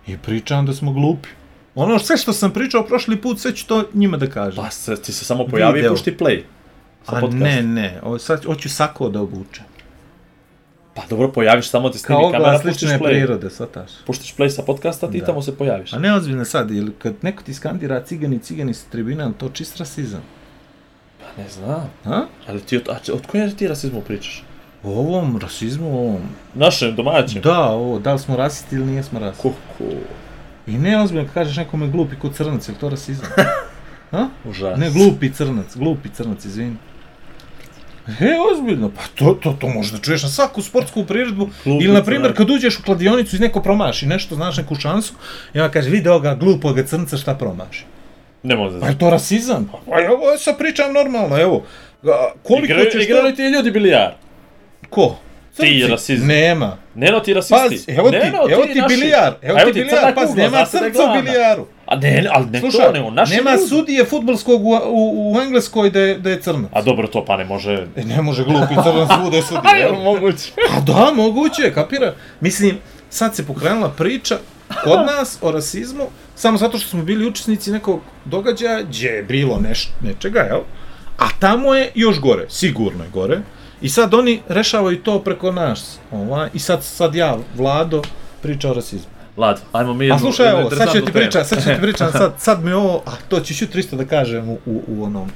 [0.06, 1.28] i pričam da smo glupi.
[1.74, 4.64] Ono sve što sam pričao prošli put, sve ću to njima da kažem.
[4.64, 6.42] Pa ti se samo pojavi i pušti play.
[7.08, 9.64] Sa A ne, ne, o, sad hoću sako da obučem.
[10.94, 13.04] Pa dobro, pojaviš samo ti snimi kamera, oglas puštiš play.
[13.04, 13.90] prirode, svataš.
[14.06, 15.26] Puštiš play sa podcasta, ti Da.
[15.26, 15.92] tamo se pojaviš.
[15.92, 19.76] A ne ozbiljno sad, jer kad neko ti skandira cigani, cigani sa tribina, to čist
[19.76, 20.20] rasizam.
[21.20, 21.90] Pa ne znam.
[22.04, 22.22] A?
[22.48, 24.44] Ali ti, od, a, od koje ti rasizmu pričaš?
[24.82, 26.20] O ovom rasizmu, o ovom.
[26.54, 27.42] Našem, domaćem?
[27.42, 29.42] Da, ovo, da li smo rasisti ili nijesmo rasisti.
[29.42, 29.90] Kuku.
[30.66, 33.26] I ne ozbiljno kad kažeš nekome glupi kod crnac, je to rasizam?
[34.12, 34.26] A?
[34.44, 34.78] Užas.
[34.78, 36.76] Ne, glupi crnac, glupi crnac, izvini.
[38.20, 41.92] Е, озбилно, па то, то, то може да чуеш на саку спортску приредбу, Клубница, или,
[41.92, 45.14] например, кога уđеш у кладионицу и неко promaši nešto, znaš neku šansu,
[45.54, 47.84] i ona kaže, vidi ovoga glupoga crnca šta promaši.
[48.42, 49.70] Ne može Pa je to rasizam?
[49.90, 51.62] Pa evo, sa pričam normalno, evo.
[52.04, 53.04] A, koliko Igre, ćeš...
[53.04, 54.14] Igrali ti ljudi bilijar.
[54.90, 55.16] Ko?
[55.54, 55.72] Crnci.
[55.72, 56.28] Ti rasizam.
[56.28, 56.76] Nema.
[56.94, 57.22] Нема.
[57.22, 59.34] ti ти Paz, evo ti, neno, evo ти ti bilijar.
[59.42, 61.02] Evo, evo ti bilijar, paz, nema crnca
[61.58, 61.66] u.
[61.86, 63.66] A ne, ali ne Slušaj, to, nego naši nema ljudi.
[63.68, 66.70] sudije futbolskog u, u, u Engleskoj da je, da je crnac.
[66.74, 67.86] A dobro, to pa ne može.
[67.96, 69.74] E, ne može glupi crnac bude sudije.
[69.74, 69.94] A jel?
[69.94, 70.52] je moguće?
[70.76, 72.14] A da, moguće, kapira.
[72.40, 72.78] Mislim,
[73.10, 74.38] sad se pokrenula priča
[74.84, 76.04] kod nas o rasizmu,
[76.34, 80.60] samo zato što smo bili učesnici nekog događaja gdje je bilo neš, nečega, jel?
[81.18, 83.40] A tamo je još gore, sigurno je gore.
[83.80, 85.98] I sad oni rešavaju to preko nas.
[86.10, 88.02] Ovaj, I sad, sad ja, Vlado,
[88.42, 89.11] priča o rasizmu.
[89.36, 91.80] Lad, ajmo mi A jednu slušaj jednu ovo, sad ću ti pričam, sad ću ti
[91.86, 95.04] pričam, sad, sad mi ovo, a to ću sutra isto da kažem u, u, u
[95.04, 95.30] onom,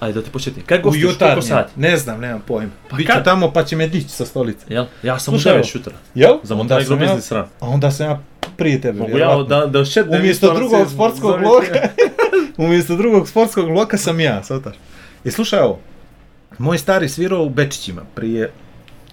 [0.00, 0.62] Ajde da ti početim.
[0.66, 1.72] Kad u gostuješ, koliko sati?
[1.76, 2.72] Ne znam, nemam pojma.
[2.90, 3.24] Pa Biću kad?
[3.24, 4.66] tamo pa će me dići sa stolice.
[4.68, 4.84] Jel?
[5.02, 5.64] Ja sam Slušaj, u evo.
[5.64, 5.92] 9 jutra.
[6.14, 6.32] Jel?
[6.42, 7.44] Za Onda sam ja- Run.
[7.60, 8.20] A onda sam ja
[8.56, 11.88] prije tebe, Mogu ja da, da šednem Umjesto drugog sportskog bloka,
[12.66, 14.76] umjesto drugog sportskog bloka sam ja, svataš.
[15.24, 15.78] I slušaj ovo,
[16.58, 18.50] moj stari svirao u Bečićima prije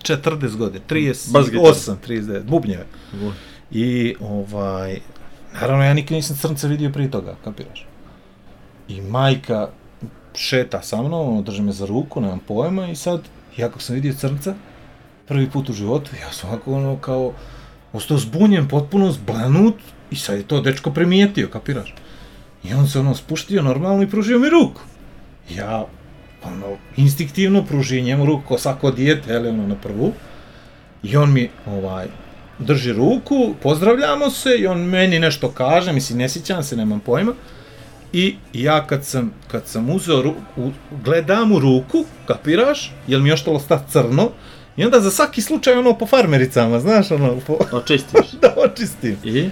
[0.04, 0.86] 40 godina,
[1.28, 1.64] Bas gitaru.
[1.64, 2.86] 38, 39, bubnjeve.
[3.74, 5.00] I ovaj,
[5.54, 7.86] naravno ja nikad nisam crnca vidio prije toga, kapiraš?
[8.88, 9.70] I majka
[10.36, 13.22] šeta sa mnom, ono, drži me za ruku, nemam pojma, i sad,
[13.58, 14.56] ja kako sam vidio crnca,
[15.28, 17.34] prvi put u životu, ja sam ovako ono kao,
[17.94, 19.76] ostao zbunjen, potpuno zbanut,
[20.14, 21.94] I sad je to dečko primijetio, kapiraš?
[22.64, 24.82] I on se ono spuštio normalno i pružio mi ruku.
[25.50, 25.86] Ja,
[26.44, 30.12] ono, instinktivno pruži njemu ruku, ko svako dijete, jel, ono, na prvu.
[31.04, 32.08] I on mi, ovaj,
[32.60, 37.34] drži ruku, pozdravljamo se i on meni nešto kaže, mislim, ne sjećam se, nemam pojma.
[38.14, 40.72] I ja kad sam, kad sam uzeo, ru, u,
[41.04, 44.30] gledam u ruku, kapiraš, jel mi je ostalo sta crno,
[44.78, 48.32] i onda za svaki slučaj ono po farmericama, znaš, ono, po, Očistiš.
[48.42, 49.18] da očistim.
[49.24, 49.50] I?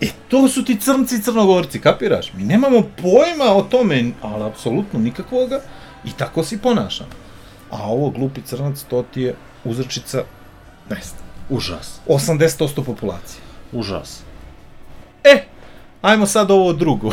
[0.00, 2.32] E, to su ti crnci i crnogorci, kapiraš?
[2.32, 5.60] Mi nemamo pojma o tome, ali apsolutno nikakvoga,
[6.04, 7.06] i tako si ponašam.
[7.70, 9.34] A ovo glupi crnac, to ti je
[9.64, 10.22] uzrčica,
[10.90, 11.19] ne znam,
[11.50, 12.00] Užas.
[12.06, 13.40] 80% populacije.
[13.72, 14.22] Užas.
[15.24, 15.44] E,
[16.02, 17.10] ajmo sad ovo drugo.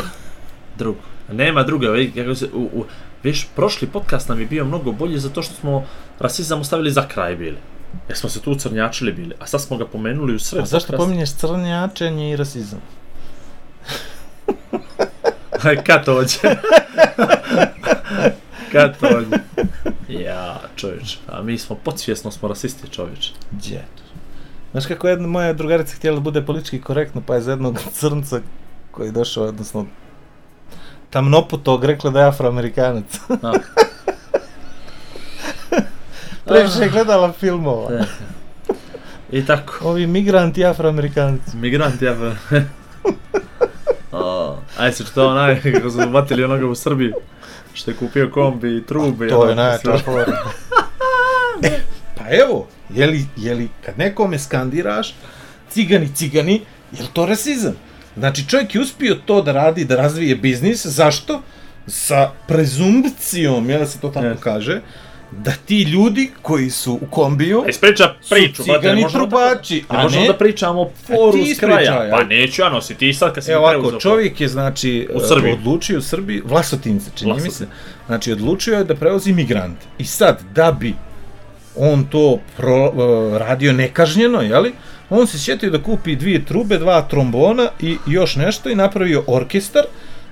[0.76, 1.00] Drugo.
[1.32, 2.84] Nema druga, vidi kako se, u, u,
[3.22, 5.86] viš, prošli podcast nam je bio mnogo bolji zato što smo
[6.18, 7.58] rasizam ostavili za kraj bili.
[8.08, 10.86] Jer smo se tu crnjačili bili, a sad smo ga pomenuli u sred A zašto
[10.86, 11.04] podcasta.
[11.04, 12.80] pominješ crnjačenje i rasizam?
[15.86, 16.38] Kad to hoće?
[18.72, 19.42] kad to hoće?
[20.08, 23.30] Ja, čovječ, a mi smo, podsvjesno smo rasisti, čovječ.
[23.50, 23.84] Gdje?
[24.72, 28.40] Znaš kako jedna moja drugarica htjela da bude politički korektno, pa je za jednog crnca
[28.90, 29.86] koji je došao, odnosno
[31.10, 33.20] tamnoputog, rekla da je afroamerikanac.
[33.42, 33.52] A,
[36.44, 37.92] Previše je gledala filmova.
[37.92, 38.04] e.
[39.32, 39.88] I tako.
[39.88, 41.56] Ovi migranti afroamerikanci.
[41.56, 42.34] Migrant, ja ba.
[44.12, 47.12] O, Aj se što onaj, kako su vatili onoga u Srbiji,
[47.74, 49.28] što je kupio kombi i trube.
[49.28, 50.26] To je najjača sve.
[52.28, 52.34] fora.
[52.34, 55.14] E, pa evo, jeli, jeli kad nekome skandiraš
[55.70, 56.60] cigani, cigani,
[56.92, 57.74] je li to rasizam?
[58.16, 61.42] Znači čovjek je uspio to da radi, da razvije biznis, zašto?
[61.86, 64.38] Sa prezumpcijom, jel da se to tako Yes.
[64.40, 64.80] kaže,
[65.32, 69.30] da ti ljudi koji su u kombiju E, ispriča priču, su brate, cigani možemo da-
[69.30, 70.28] trubači, Ne a možemo ne...
[70.28, 71.80] da pričamo foru s kraja.
[71.80, 75.18] ispričaj, Pa neću ja nositi, ti sad kad si Evo ovako, čovjek je znači U
[75.18, 75.52] e, Srbiji.
[75.52, 77.66] odlučio u Srbiji, Vlasotince čini mi se,
[78.06, 79.86] znači odlučio je da prevozi migrante.
[79.98, 80.94] I sad, da bi
[81.78, 84.72] on to pro, e, radio nekažnjeno, jeli,
[85.10, 89.84] on se sjetio da kupi dvije trube, dva trombona i još nešto i napravio orkestar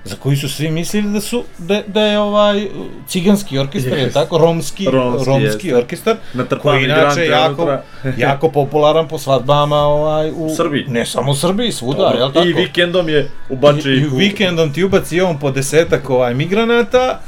[0.07, 2.67] za koji su svi mislili da su da, da je ovaj
[3.07, 4.07] ciganski orkestar, yes.
[4.07, 4.13] Yes.
[4.13, 6.15] tako, romski, Romski, romski, orkestar,
[6.61, 7.77] koji inače jako,
[8.27, 10.85] jako popularan po svadbama ovaj, u, Srbiji.
[10.87, 12.47] Ne samo u Srbiji, svuda, Dobro, jel tako?
[12.47, 17.19] I vikendom je ubači I, i vikendom ti ubaci on po desetak ovaj migranata,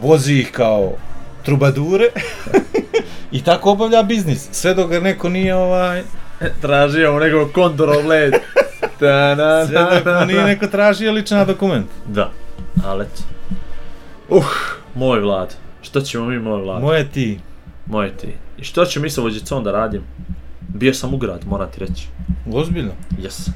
[0.00, 0.92] vozi ih kao
[1.42, 2.08] trubadure
[3.32, 4.48] i tako obavlja biznis.
[4.52, 6.02] Sve dok ga neko nije ovaj,
[6.60, 8.32] Tražio mu nekog kontrol led.
[9.00, 11.86] Da, da, sve dok mu nije neko tražio lična dokument.
[12.06, 12.30] Da,
[12.84, 13.22] ali eto.
[14.28, 14.44] Uh,
[14.94, 15.54] moj vlad.
[15.82, 16.82] Što ćemo mi, moj vlad?
[16.82, 17.40] Moje ti.
[17.86, 18.28] Moje ti.
[18.58, 20.02] I što ću mi sa vođicom da radim?
[20.68, 22.08] Bio sam u grad, moram ti reći.
[22.52, 22.92] Ozbiljno.
[23.18, 23.48] Jes.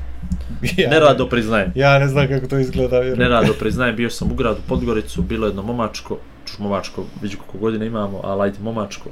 [0.76, 1.72] Ja, Nerado priznajem.
[1.74, 2.98] Ja ne znam kako to izgleda.
[3.00, 3.18] vjerujem.
[3.18, 7.84] Nerado priznajem, bio sam u gradu Podgoricu, bilo jedno momačko, čuš momačko, vidio koliko godina
[7.84, 9.10] imamo, ali ajde momačko.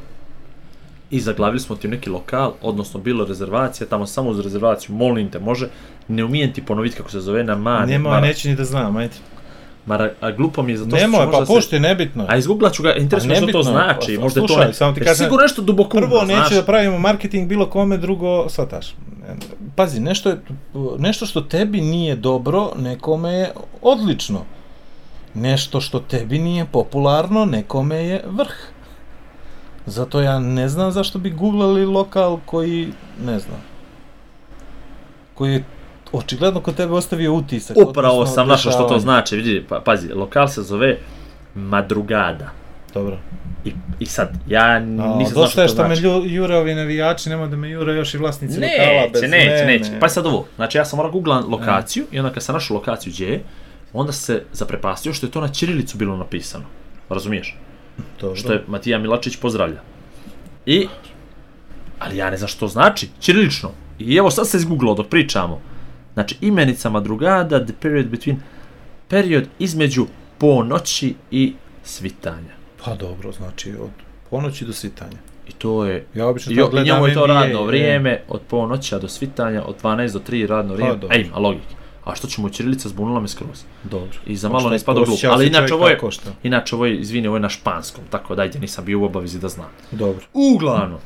[1.15, 5.39] I zaglavili smo ti neki lokal, odnosno bilo rezervacija, tamo samo uz rezervaciju, molim te,
[5.39, 5.69] može,
[6.09, 7.93] ne umijem ti ponoviti kako se zove na mani.
[7.93, 9.15] Nemoj, mara, neću ni da znam, ajde.
[9.87, 12.27] mara, a glupo mi je zato što Nemoj, pa pušti, nebitno.
[12.29, 14.75] A izgooglat ću ga, interesuje me što to znači, pa, možda je to slušaj, ne,
[14.75, 16.51] samo ti kažem- sigurno nešto duboko Prvo, umno, znaš.
[16.51, 18.95] da pravimo marketing bilo kome, drugo, shvataš.
[19.77, 20.41] Pazi, nešto, je,
[20.99, 23.53] nešto što tebi nije dobro, nekome je
[23.83, 24.41] odlično.
[25.35, 28.74] Nešto što tebi nije popularno, nekome je vrh.
[29.87, 32.89] Zato ja ne znam zašto bi googlali lokal koji,
[33.25, 33.59] ne znam,
[35.35, 35.65] koji je
[36.13, 37.77] očigledno kod tebe ostavio utisak.
[37.77, 40.99] Upravo sam našao što to znači, vidi, pa, pazi, lokal se zove
[41.55, 42.51] Madrugada.
[42.95, 43.19] Dobro.
[43.65, 46.35] I, I sad, ja nisam znao dosta što je to što me znači.
[46.35, 49.79] jure ovi navijači, nema da me jure još i vlasnici lokala bez Neće, neće, mene.
[49.79, 49.91] neće.
[50.01, 53.13] Pa sad ovo, znači ja sam morao googlam lokaciju i onda kad sam našao lokaciju
[53.13, 53.43] gdje je,
[53.93, 56.65] onda se zaprepastio što je to na Ćirilicu bilo napisano.
[57.09, 57.57] Razumiješ?
[58.21, 58.37] Dobro.
[58.37, 59.81] Što je Matija Milačić pozdravlja.
[60.67, 60.89] I,
[61.99, 63.71] ali ja ne znam što to znači, ćirilično.
[63.99, 65.61] I evo sad se izgooglao dok pričamo.
[66.15, 68.37] Znači imenica Madrugada, the period between,
[69.09, 70.07] period između
[70.39, 72.55] ponoći i svitanja.
[72.85, 73.91] Pa dobro, znači od
[74.31, 75.19] ponoći do svitanja.
[75.49, 77.67] I to je Ja obično to o- i gledam njemu je to radno e.
[77.67, 80.97] vrijeme od ponoća do svitanja, od 12 do 3 radno vrijeme.
[80.97, 81.17] dobro.
[81.17, 81.75] Ej, ima logike.
[82.05, 83.65] A što ćemo Ćirilica zbunila me skroz.
[83.85, 84.19] Dobro.
[84.27, 85.19] I za malo ne ispada glup.
[85.31, 85.99] Ali inače ovo je,
[86.43, 89.39] inače ovo je, izvini, ovo je na španskom, tako da ajde, nisam bio u obavezi
[89.39, 89.71] da znam.
[89.91, 90.27] Dobro.
[90.33, 91.01] Uglavnom,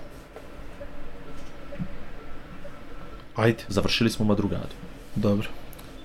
[3.36, 3.64] Ajde.
[3.68, 4.74] završili smo madrugadu.
[5.14, 5.48] Dobro.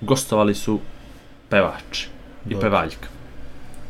[0.00, 0.80] Gostovali su
[1.48, 2.08] pevač i
[2.44, 2.60] Dobro.
[2.60, 3.08] pevaljka.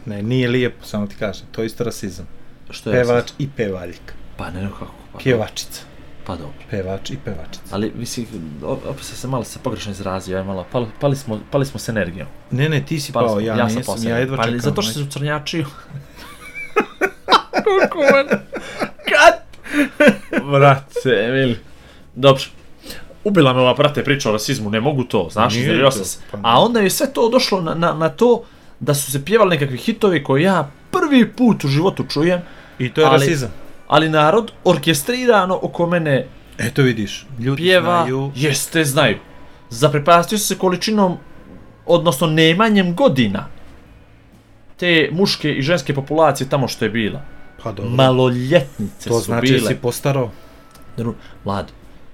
[0.06, 1.46] Ne, nije lijepo, samo ti kažem.
[1.52, 2.26] To je isto rasizam.
[2.70, 4.14] Što je Pevač i pevaljka.
[4.36, 4.94] Pa ne, kako.
[5.12, 5.82] Pa, Pjevačica.
[6.26, 6.52] Pa dobro.
[6.70, 7.64] Pevač i pevačica.
[7.70, 8.26] Ali, mislim,
[8.62, 11.88] opet sam se malo se pogrešno izrazio, aj malo, pali, pali, smo, pali smo s
[11.88, 12.28] energijom.
[12.50, 14.60] Ne, ne, ti si Pali pao, smo, ja, sam nisam, pao ja jedva Pa, čekam.
[14.60, 15.64] zato što se ucrnjačio.
[19.08, 19.34] Kad?
[20.44, 21.56] Brate, Emil.
[22.14, 22.42] Dobro.
[23.24, 26.18] Ubila me ova, brate, priča o rasizmu, ne mogu to, znaš, to, sam se.
[26.30, 28.44] pa A onda je sve to došlo na, na, na to
[28.80, 32.40] da su se pjevali nekakvi hitovi koje ja prvi put u životu čujem,
[32.78, 33.63] I to je ali- rasizam.
[33.86, 36.26] Ali narod orkestrirano oko mene
[36.58, 38.32] Eto vidiš, ljudi pjeva, znaju.
[38.34, 39.16] jeste, znaju.
[39.70, 41.16] Zaprepastio se količinom,
[41.86, 43.46] odnosno nemanjem godina
[44.76, 47.20] te muške i ženske populacije tamo što je bila.
[47.62, 47.90] Pa dobro.
[47.90, 49.68] Maloljetnice to su znači bile.
[49.68, 50.30] si postarao.
[50.96, 51.14] Dru-
[51.44, 51.72] Vlad,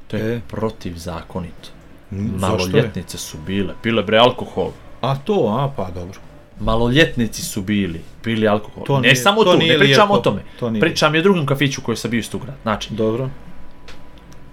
[0.09, 0.41] to je E.
[0.49, 1.69] protivzakonito.
[2.11, 2.39] Mm?
[2.39, 4.71] Maloljetnice su bile, pile bre alkohol.
[5.01, 6.19] A to, a pa dobro.
[6.61, 8.85] Maloljetnici su bili, pili alkohol.
[8.85, 10.15] To ne nije- samo to tu, ne pričam lijepo.
[10.15, 10.43] o tome.
[10.61, 12.55] To nije Pričam i o drugom kafiću koji sam bio isto grad.
[12.63, 13.31] Znači, Dobro.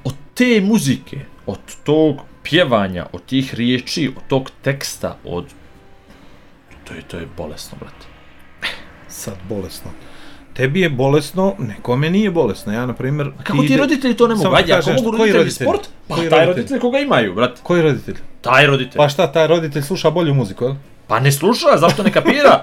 [0.04, 5.46] od te muzike, od tog pjevanja, od tih riječi, od tog teksta, od...
[6.84, 8.06] To je, to je bolesno, brate.
[9.08, 9.92] Sad bolesno.
[10.54, 12.74] Tebi je bolesno, nekome nije bolesno.
[12.74, 13.28] Ja, na primjer...
[13.40, 14.56] A kako ti roditelji to ne mogu?
[14.56, 15.68] Ajde, ako mogu roditelji roditelji?
[15.68, 16.48] sport, pa Koji taj roditelji?
[16.56, 17.62] roditelj koga imaju, brate.
[17.64, 18.16] Koji roditelj?
[18.42, 18.98] Taj roditelj.
[18.98, 20.76] Pa šta, taj roditelj sluša bolju muziku, jel?
[21.08, 22.62] Pa ne sluša, zašto ne kapira?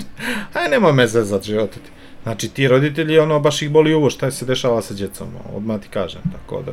[0.54, 1.90] Aj, nemoj me zezat života ti.
[2.22, 5.88] Znači, ti roditelji, ono, baš ih boli uvo šta se dešava sa djecom, odmah ti
[5.88, 6.72] kažem, tako da...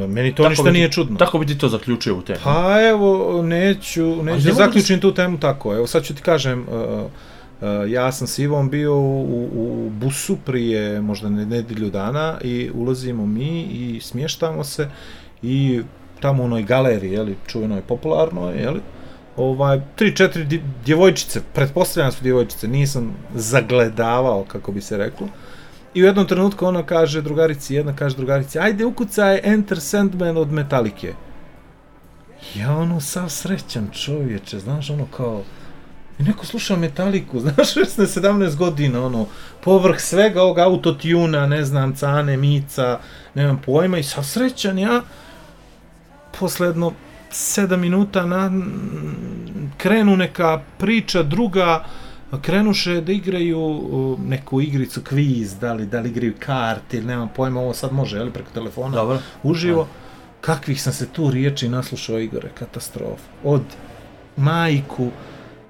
[0.00, 1.16] E, Meni to Tako ništa bi nije čudno.
[1.18, 2.38] Tako bi ti to zaključio u temu.
[2.44, 5.74] Pa evo, neću, ne neću da zaključim tu temu tako.
[5.74, 7.10] Evo sad ću ti kažem, uh,
[7.60, 12.70] uh, ja sam s Ivom bio u, u busu prije možda ne- nedelju dana i
[12.74, 14.90] ulazimo mi i smještamo se
[15.42, 15.82] i
[16.20, 18.80] tamo u onoj galeriji, jeli, čuvenoj popularnoj, jeli,
[19.36, 25.28] ovaj, tri, četiri djevojčice, pretpostavljam su djevojčice, nisam zagledavao, kako bi se reklo,
[25.96, 30.52] I u jednom trenutku ona kaže drugarici, jedna kaže drugarici, ajde ukucaj Enter Sandman od
[30.52, 31.14] Metalike.
[32.54, 35.42] Ja ono sav srećan čovječe, znaš ono kao
[36.18, 39.26] i neko sluša Metaliku, znaš 16-17 godina ono
[39.64, 42.98] povrh svega ovog autotuna, ne znam, cane, mica,
[43.34, 45.02] nemam pojma i sav srećan ja
[46.38, 46.92] posle jedno
[47.30, 48.50] 7 minuta na,
[49.76, 51.84] krenu neka priča druga
[52.42, 57.60] krenuše da igraju neku igricu kviz, da li, da li igraju karte ili nemam pojma,
[57.60, 59.18] ovo sad može, jel, preko telefona Dobro.
[59.42, 59.88] uživo.
[60.40, 63.22] Kakvih sam se tu riječi naslušao Igore, katastrofa.
[63.44, 63.62] Od
[64.36, 65.10] majku,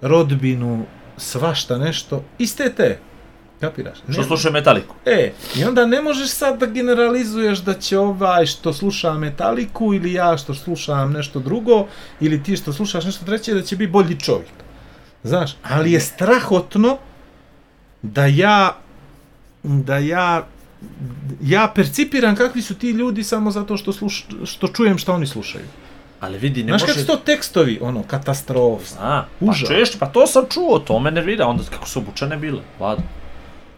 [0.01, 0.85] rodbinu,
[1.17, 2.99] svašta nešto, iste te.
[3.61, 3.99] Kapiraš?
[4.13, 4.95] Što Ne- slušaju Metaliku?
[5.05, 10.13] E, i onda ne možeš sad da generalizuješ da će ovaj što sluša Metaliku ili
[10.13, 11.87] ja što slušam nešto drugo
[12.21, 14.51] ili ti što slušaš nešto treće da će biti bolji čovjek.
[15.23, 16.97] Znaš, ali je strahotno
[18.03, 18.77] da ja
[19.63, 20.47] da ja
[21.43, 25.65] ja percipiram kakvi su ti ljudi samo zato što sluš, što čujem šta oni slušaju.
[26.21, 26.93] Ali vidi, ne Znaš može...
[26.93, 28.97] kako su to tekstovi, ono, katastrofa.
[29.01, 29.69] A, pa Užas.
[29.69, 33.03] češće, pa to sam čuo, to me nervira, onda kako su obučene bile, vlada.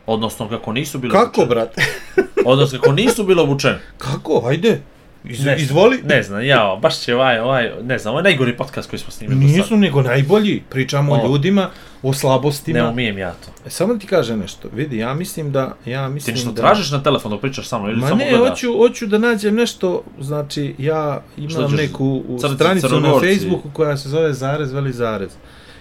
[0.09, 1.47] Odnosno, kako nisu bile Kako, obučene.
[1.49, 1.83] brate?
[2.53, 3.79] Odnosno, kako nisu bile obučene.
[3.99, 4.43] Kako?
[4.47, 4.81] Ajde.
[5.25, 6.01] Iz, Ne izvoli.
[6.05, 9.11] Ne znam, ja, baš će ovaj, ovaj, ne znam, ovo je najgori podcast koji smo
[9.11, 10.63] snimili Nisu nego najbolji.
[10.71, 11.27] Pričamo o O.
[11.29, 11.71] ljudima,
[12.03, 12.79] o slabostima.
[12.79, 13.51] Ne umijem ja to.
[13.67, 14.69] E, samo da ti kažem nešto.
[14.73, 15.75] Vidi, ja mislim da...
[15.87, 16.63] Ja Ti mislim nešto da...
[16.63, 18.49] tražiš na telefon da pričaš sa mnom ili Ma samo ne, gledaš?
[18.49, 23.21] hoću, hoću da nađem nešto, znači ja imam neku u Crnci, stranicu na?
[23.21, 25.31] Facebooku koja se zove Zarez, veli Zarez.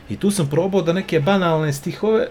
[0.10, 2.28] I tu sam probao da neke banalne stihove,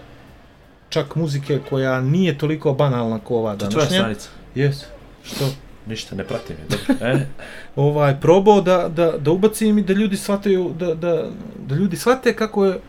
[0.89, 3.99] čak muzike koja nije toliko banalna kao ova To je tvoja današnja.
[3.99, 4.29] stranica.
[4.55, 4.83] Jes.
[5.23, 5.49] Što?
[5.87, 6.65] Ništa, ne pratim je.
[6.89, 7.07] Dobro.
[7.07, 7.27] E,
[7.75, 11.29] ovaj probao da, da, da ubacim i da ljudi shvataju da, da,
[11.67, 12.79] da ljudi shvate kako je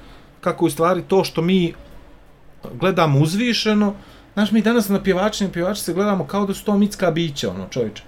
[0.41, 1.75] kako je u stvari to što mi
[2.75, 3.95] gledamo uzvišeno
[4.35, 8.03] znaš mi danas na pjevačima pjevačice gledamo kao da su to mitska bića ono čovječe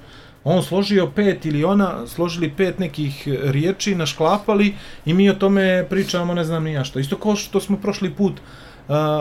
[0.44, 4.74] on složio pet ili ona složili pet nekih riječi našklapali
[5.04, 8.14] i mi o tome pričamo ne znam ni ja što isto kao što smo prošli
[8.14, 8.38] put uh,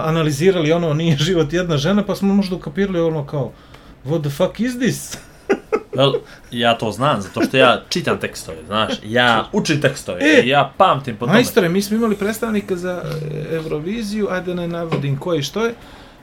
[0.04, 3.52] analizirali ono nije život jedna žena pa smo možda ukapirali ono kao
[4.06, 5.18] what the fuck is this
[5.94, 6.14] Well,
[6.52, 11.16] ja to znam, zato što ja čitam tekstove, znaš, ja učim tekstove, E, ja pamtim
[11.16, 11.34] po tome.
[11.34, 15.74] Majstore, mi smo imali predstavnika za e, Euroviziju, ajde ne navodim ko i što je,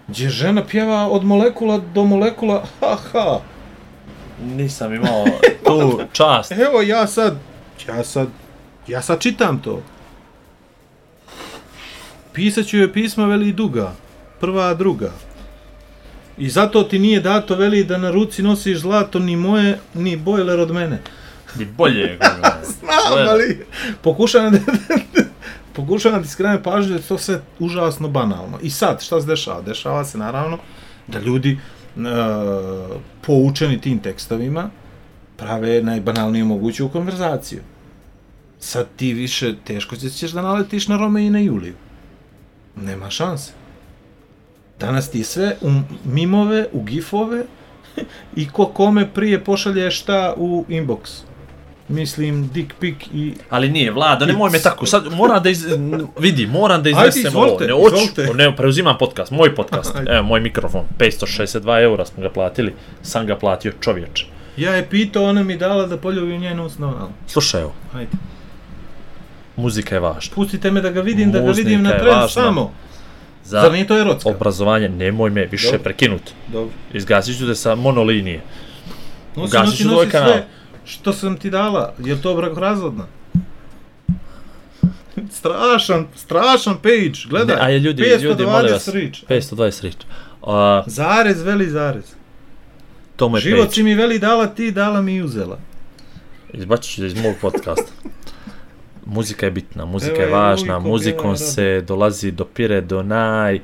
[0.09, 3.41] gdje žena pjeva od molekula do molekula, ha ha.
[4.43, 5.25] Nisam imao
[5.65, 6.53] tu čast.
[6.53, 7.37] Evo ja sad,
[7.89, 8.29] ja sad,
[8.87, 9.83] ja sad čitam to.
[12.37, 13.93] Pisat ću joj pisma veli duga,
[14.41, 15.13] prva, druga.
[16.39, 20.61] I zato ti nije dato veli da na ruci nosiš zlato ni moje, ni bojler
[20.61, 20.99] od mene.
[21.55, 22.19] Ni bolje.
[22.71, 23.67] Znam, ali
[24.03, 24.59] pokušavam da,
[25.73, 28.59] pokušavam da ti skrenem pažnju da je to sve užasno banalno.
[28.63, 29.63] I sad, šta se dešava?
[29.63, 30.59] Dešava se naravno
[31.07, 31.59] da ljudi
[33.23, 34.71] poučeni tim tekstovima,
[35.37, 37.61] prave najbanalniju moguću konverzaciju.
[38.59, 41.75] Sad ti više teško će- ćeš da naletiš na Rome i na Juliju.
[42.77, 43.53] Nema šanse.
[44.81, 45.71] Danas ti sve u
[46.05, 47.45] mimove, u gifove
[48.37, 50.99] i ko kome prije pošalje šta u inbox.
[51.89, 53.35] Mislim, dick pic i...
[53.51, 55.67] Ali nije, Vlado, nemoj me tako, sad moram da iz...
[56.19, 58.35] vidi, moram da Ajde, iznesem ovo, ne izvolite.
[58.35, 60.11] ne, preuzimam podcast, moj podcast, Ajde.
[60.13, 64.27] evo, moj mikrofon, 562 eura smo ga platili, sam ga platio čovječe.
[64.57, 67.11] Ja je pitao, ona mi dala da poljubim njenu usno.
[67.27, 68.11] Slušaj evo, Hajde.
[69.57, 70.35] Muzika je važna.
[70.35, 72.73] Pustite me da ga vidim, da ga vidim na tren samo.
[73.45, 74.29] Za Zar nije to erotska?
[74.31, 75.83] obrazovanje, nemoj me više Dobro.
[75.83, 76.23] prekinut.
[76.49, 76.75] Dobro.
[76.93, 78.41] Izgasit ću te sa monolinije.
[79.37, 80.29] Nosi, Ugasit nosi, ću tvoj nosi kanal.
[80.29, 80.47] sve
[80.85, 81.95] što sam ti dala.
[81.99, 83.05] Je to brakorazvodna?
[85.31, 87.57] strašan, strašan page, gledaj.
[87.57, 89.25] Ne, a je ljudi, 520 ljudi, molim vas, rič.
[89.29, 89.97] 520 rič.
[90.43, 92.05] A, Zarez, veli zarez.
[93.17, 93.75] to mu je Život page.
[93.75, 95.59] si mi veli dala ti, dala mi i uzela.
[96.53, 97.93] Izbacit ću iz mog podcasta.
[99.07, 103.61] Muzika je bitna, muzika Evo je važna, muzikom se dolazi, dopire do naj,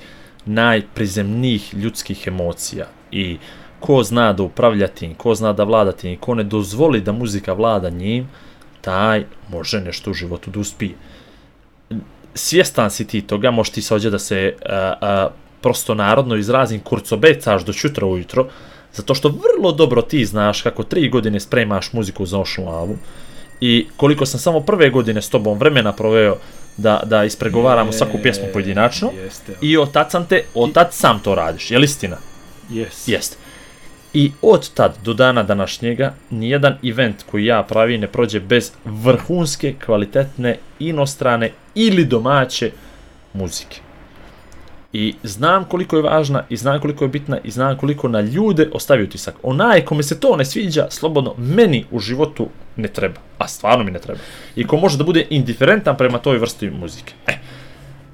[0.47, 2.86] najprizemnijih ljudskih emocija.
[3.11, 3.38] I
[3.80, 7.53] ko zna da upravlja tim, ko zna da vlada tim, ko ne dozvoli da muzika
[7.53, 8.28] vlada njim,
[8.80, 10.95] taj može nešto u životu da uspije.
[12.34, 15.28] Svjestan si ti toga, možeš ti sađe da se a, a,
[15.61, 18.49] prosto narodno izrazim kurcobecaš do čutra ujutro,
[18.93, 22.97] zato što vrlo dobro ti znaš kako tri godine spremaš muziku za ošnu lavu
[23.65, 26.37] i koliko sam samo prve godine s tobom vremena proveo
[26.77, 29.55] da, da ispregovaramo svaku pjesmu pojedinačno Jeste.
[29.61, 32.17] i od tad sam te, od tad sam to radiš, je li istina?
[32.71, 33.11] Yes.
[33.11, 33.37] Jeste.
[34.15, 39.75] I od tad do dana današnjega nijedan event koji ja pravi ne prođe bez vrhunske,
[39.85, 42.71] kvalitetne, inostrane ili domaće
[43.33, 43.81] muzike.
[44.93, 48.69] I znam koliko je važna, i znam koliko je bitna, i znam koliko na ljude
[48.73, 49.35] ostavi utisak.
[49.43, 53.21] Onaj kome se to ne sviđa, slobodno, meni u životu ne treba.
[53.43, 54.20] A stvarno mi ne treba.
[54.57, 57.14] I ko može da bude indiferentan prema toj vrsti muzike.
[57.26, 57.32] E,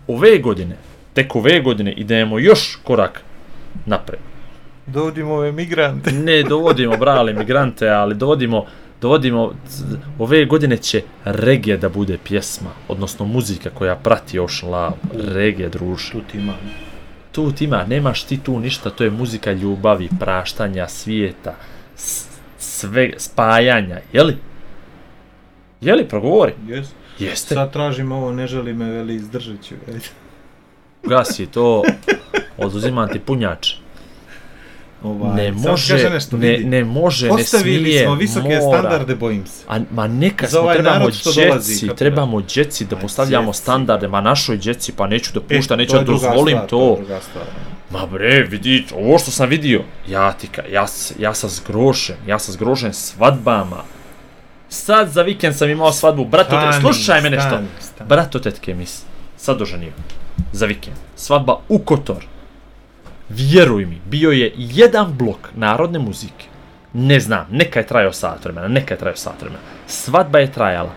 [0.06, 0.76] ove godine,
[1.14, 3.22] tek ove godine idemo još korak
[3.86, 4.20] napred.
[4.86, 6.12] Dovodimo ove migrante.
[6.12, 8.64] Ne dovodimo brale migrante, ali dovodimo
[9.00, 9.52] dovodimo
[10.18, 14.96] ove godine će regije da bude pjesma, odnosno muzika koja prati Ocean Love,
[15.34, 16.12] regije druže.
[16.12, 16.54] Tu ti ima.
[17.32, 21.54] Tu ti ima, nemaš ti tu ništa, to je muzika ljubavi, praštanja, svijeta,
[22.58, 24.36] sve spajanja, jeli?
[25.80, 26.52] Jeli, progovori?
[26.66, 26.86] Yes.
[27.18, 27.54] Jeste.
[27.54, 29.74] Sad tražim ovo, ne želi me, veli, izdržat ću.
[31.04, 31.82] Gasi to,
[32.58, 33.72] oduzimam ti punjač.
[35.02, 38.60] Ovaj, Ne može, nešto, ne, ne može, ne smije, smo visoke mora.
[38.60, 39.64] standarde, bojim se.
[39.68, 43.58] A, ma neka smo, ovaj trebamo djeci, trebamo djeci da postavljamo djeci.
[43.58, 46.98] standarde, ma našoj djeci, pa neću da pušta, E, neću da dozvolim stvar, to.
[47.20, 47.44] stvar.
[47.90, 50.86] Ma bre, vidi, ovo što sam vidio, ja ti ka, ja,
[51.18, 53.82] ja sam zgrošen, ja sam zgrošen svadbama.
[54.68, 57.48] Sad za vikend sam imao svadbu, brato, te, Stani, slušaj me nešto.
[57.48, 58.08] stani, stani.
[58.08, 59.02] Brato tetke mi s-
[59.36, 59.92] sad oženio.
[60.52, 60.96] Za vikend.
[61.16, 62.24] Svadba u Kotor.
[63.28, 66.44] Vjeruj mi, bio je jedan blok narodne muzike.
[66.92, 69.62] Ne znam, neka je trajao sat vremena, neka je trajao sat vremena.
[69.86, 70.90] Svadba je trajala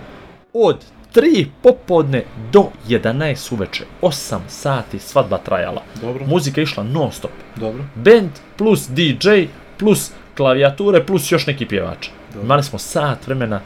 [0.54, 0.78] od
[1.14, 3.84] 3 popodne do 11 uveče.
[4.02, 4.12] 8
[4.48, 5.82] sati svadba trajala.
[6.02, 7.32] Dobro, Muzika je išla non stop.
[7.56, 7.84] dobro.
[7.96, 9.30] Band plus DJ
[9.78, 12.08] plus klavijature plus još neki pjevač.
[12.34, 12.42] Dobro.
[12.44, 13.62] Imali smo sat vremena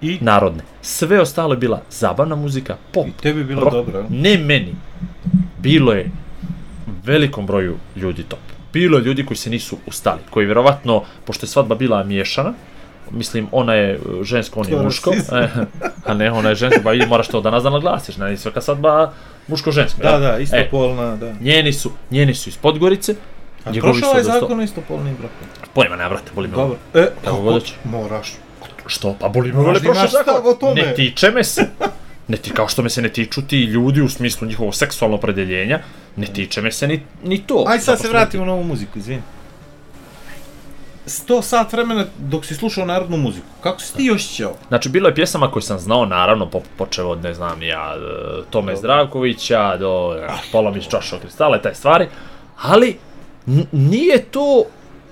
[0.00, 0.62] I, narodne.
[0.82, 3.72] Sve ostalo je bila zabavna muzika, pop, i tebi je bilo rock.
[3.72, 4.04] dobro?
[4.10, 4.74] Ne meni.
[5.58, 6.10] Bilo je
[7.04, 8.38] velikom broju ljudi top.
[8.72, 12.52] Bilo je ljudi koji se nisu ustali, koji vjerovatno, pošto je svadba bila miješana,
[13.10, 15.48] mislim, ona je uh, žensko, on je To muško, e,
[16.06, 19.12] a ne, ona je žensko, pa vidi, moraš to danas da naglasiš, ne, svaka svadba
[19.48, 20.02] muško-žensko.
[20.02, 20.20] Da, jel?
[20.20, 21.32] da, E, istopolna, da.
[21.40, 23.14] njeni su, njeni su iz Podgorice,
[23.64, 25.61] A prošao dosta- zakon o istopolnim brakom?
[25.74, 26.56] Pojma ne, brate, boli me.
[26.56, 26.76] Dobro.
[26.94, 27.74] E, Kako god hoće.
[27.84, 28.32] Moraš.
[28.86, 29.16] Što?
[29.20, 30.34] Pa boli me, Moraš vole imaš zakon.
[30.34, 30.82] stav o tome.
[30.82, 31.68] Ne tiče me se.
[32.28, 35.80] Ne ti, kao što me se ne tiču ti ljudi u smislu njihovog seksualnog opredeljenja,
[36.16, 37.64] ne tiče me se ni, ni to.
[37.68, 39.22] Aj sad se vratimo na ovu muziku, izvini.
[41.06, 43.46] 100 sat vremena dok si slušao narodnu muziku.
[43.60, 44.54] Kako si ti osjećao?
[44.68, 48.42] Znači, bilo je pjesama koje sam znao, naravno, po, počeo od, ne znam, ja, e,
[48.50, 52.08] Tome Zdravkovića, do e, Polomić Čašo Kristala i taj stvari,
[52.62, 52.96] ali
[53.72, 54.64] nije to,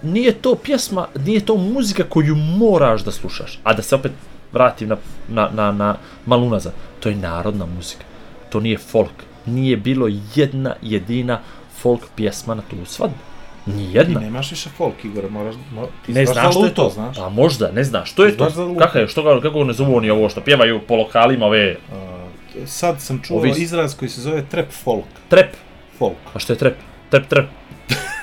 [0.03, 4.13] nije to pjesma, nije to muzika koju moraš da slušaš, a da se opet
[4.53, 4.97] vratim na,
[5.29, 5.97] na, na, na
[6.27, 8.05] malo unazad, to je narodna muzika,
[8.51, 9.13] to nije folk,
[9.47, 11.41] nije bilo jedna jedina
[11.75, 13.17] folk pjesma na tu svadbu,
[13.65, 14.21] Ti nijedna.
[14.21, 15.55] nemaš više folk, Igor, moraš...
[15.73, 17.19] Mo, ti Ne znaš znaš što je to, znaš.
[17.19, 18.51] A možda, ne znaš, što je to?
[18.51, 18.69] Znaš.
[18.79, 22.27] Kako je, što ga, kako ne zovu oni ovo što pjevaju po lokalima ove A,
[22.67, 25.05] sad sam čuo Ovi- izraz koji se zove trap folk.
[25.29, 25.55] trep?
[25.99, 26.17] Folk.
[26.35, 26.77] A što je trep?
[27.11, 27.47] Trep, trep.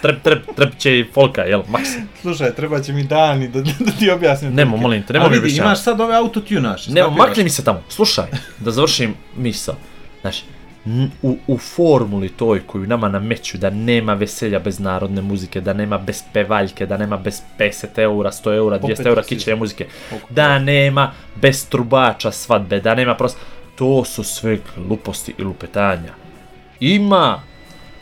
[0.08, 1.90] Trep, trep, trepće i folka, jel, maks.
[2.22, 4.54] Slušaj, treba će mi dani da, da ti objasnim.
[4.54, 5.68] Nemo, molim te, nemoj A mi objašnjavati.
[5.68, 6.92] imaš sad ove autotunaše.
[6.92, 7.28] Ne, skapiraš?
[7.28, 7.84] makni mi se tamo.
[7.90, 8.26] Slušaj,
[8.60, 9.76] da završim misao.
[10.22, 10.44] Znaš,
[11.22, 15.98] u, u formuli toj koju nama nameću da nema veselja bez narodne muzike, da nema
[15.98, 19.86] bez pevaljke, da nema bez 50 eura, 100 eura, 200 Opet eura kićeve muzike,
[20.30, 23.40] da nema bez trubača svadbe, da nema prosto...
[23.76, 26.14] To su sve gluposti i lupetanja.
[26.80, 27.42] Ima,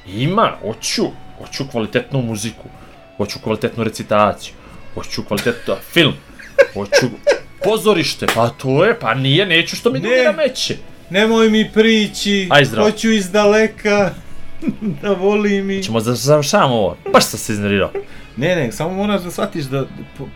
[0.08, 1.06] ima, hoću,
[1.38, 2.70] hoću kvalitetnu muziku,
[3.18, 4.54] hoću kvalitetnu recitaciju,
[4.94, 6.14] hoću kvalitetnu film,
[6.74, 7.06] hoću
[7.64, 10.24] pozorište, pa to je, pa nije, neću što mi drugi Ne.
[10.24, 10.78] nameće.
[11.10, 12.90] Nemoj mi prići, Aj, zdravo.
[12.90, 14.12] hoću iz daleka,
[15.02, 15.84] da voli mi.
[15.84, 17.92] Ćemo da završavamo ovo, baš sam se iznervirao.
[18.38, 19.86] Ne, ne, samo moraš da shvatiš da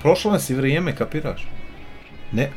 [0.01, 1.47] prošlo nas i vrijeme, kapiraš?
[2.31, 2.49] Ne, e,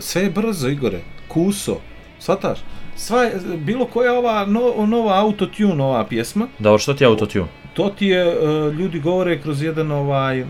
[0.00, 1.80] sve je brzo, Igore, kuso,
[2.18, 2.58] shvataš?
[3.00, 7.46] Sva bilo koja ova no, nova autotune, ova pjesma, Dobro, što ti je autotune?
[7.74, 10.44] to ti je, e, ljudi govore kroz jedan ovaj,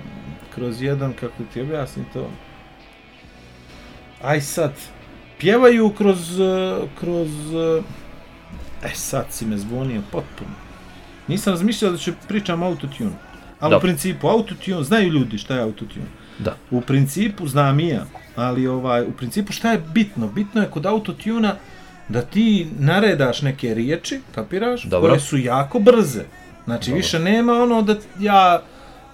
[0.55, 2.30] kroz jedan, kako ti objasnim to,
[4.22, 4.72] aj sad,
[5.38, 7.82] pjevaju kroz, e, kroz, e,
[8.86, 10.51] e sad si me zvonio potpuno.
[11.28, 13.11] Nisam razmišljao da ću pričam autotune.
[13.61, 13.86] Ali u Dobro.
[13.86, 16.07] principu, autotune, znaju ljudi šta je autotune.
[16.38, 16.57] Da.
[16.70, 20.28] U principu znam i ja, ali ovaj, u principu šta je bitno?
[20.28, 21.57] Bitno je kod autotuna
[22.11, 25.11] da ti naredaš neke riječi, kapiraš, Dobro.
[25.11, 26.22] koje su jako brze.
[26.64, 26.96] Znači, Dobro.
[26.96, 28.62] više nema ono da ja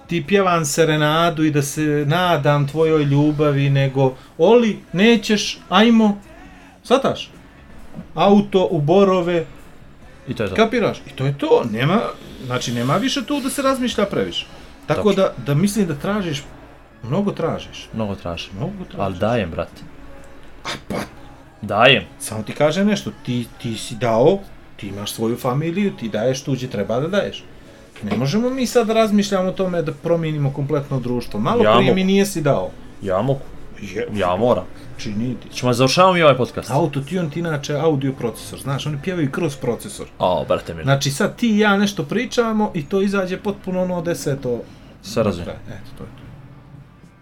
[0.07, 6.21] ti pjevam serenadu i da se nadam tvojoj ljubavi, nego Oli, nećeš, ajmo,
[6.83, 7.29] shvataš?
[8.15, 9.45] Auto u borove,
[10.27, 10.55] I to je to.
[10.55, 10.97] kapiraš?
[10.97, 12.01] I to je to, nema,
[12.45, 14.45] znači nema više tu da se razmišlja previše.
[14.87, 15.23] Tako Dobro.
[15.37, 16.43] da, da mislim da tražiš,
[17.03, 18.49] mnogo tražiš, Mnogo tražim.
[18.57, 18.99] mnogo tražiš.
[18.99, 19.81] Ali dajem, brate.
[20.89, 20.95] pa,
[21.61, 22.03] Dajem.
[22.19, 24.39] samo ti kaže nešto, ti, ti si dao,
[24.75, 27.43] ti imaš svoju familiju, ti daješ tuđe, treba da daješ.
[28.03, 31.39] Ne možemo mi sad razmišljamo o tome da promijenimo kompletno društvo.
[31.39, 31.95] Malo Ja prije mogu.
[31.95, 32.69] mi nijesi dao.
[33.01, 33.39] Ja mogu.
[33.81, 34.63] Je, Ja moram.
[34.97, 35.49] čini ti.
[35.49, 36.69] Ćemo završavamo i ovaj podcast.
[36.71, 40.07] Autotune ti inače audio procesor, znaš, oni pjevaju kroz procesor.
[40.19, 40.83] O, brate mi.
[40.83, 44.61] Znači sad ti i ja nešto pričamo i to izađe potpuno ono deseto.
[45.01, 45.57] Sve razumijem.
[45.67, 46.23] Eto, to je to.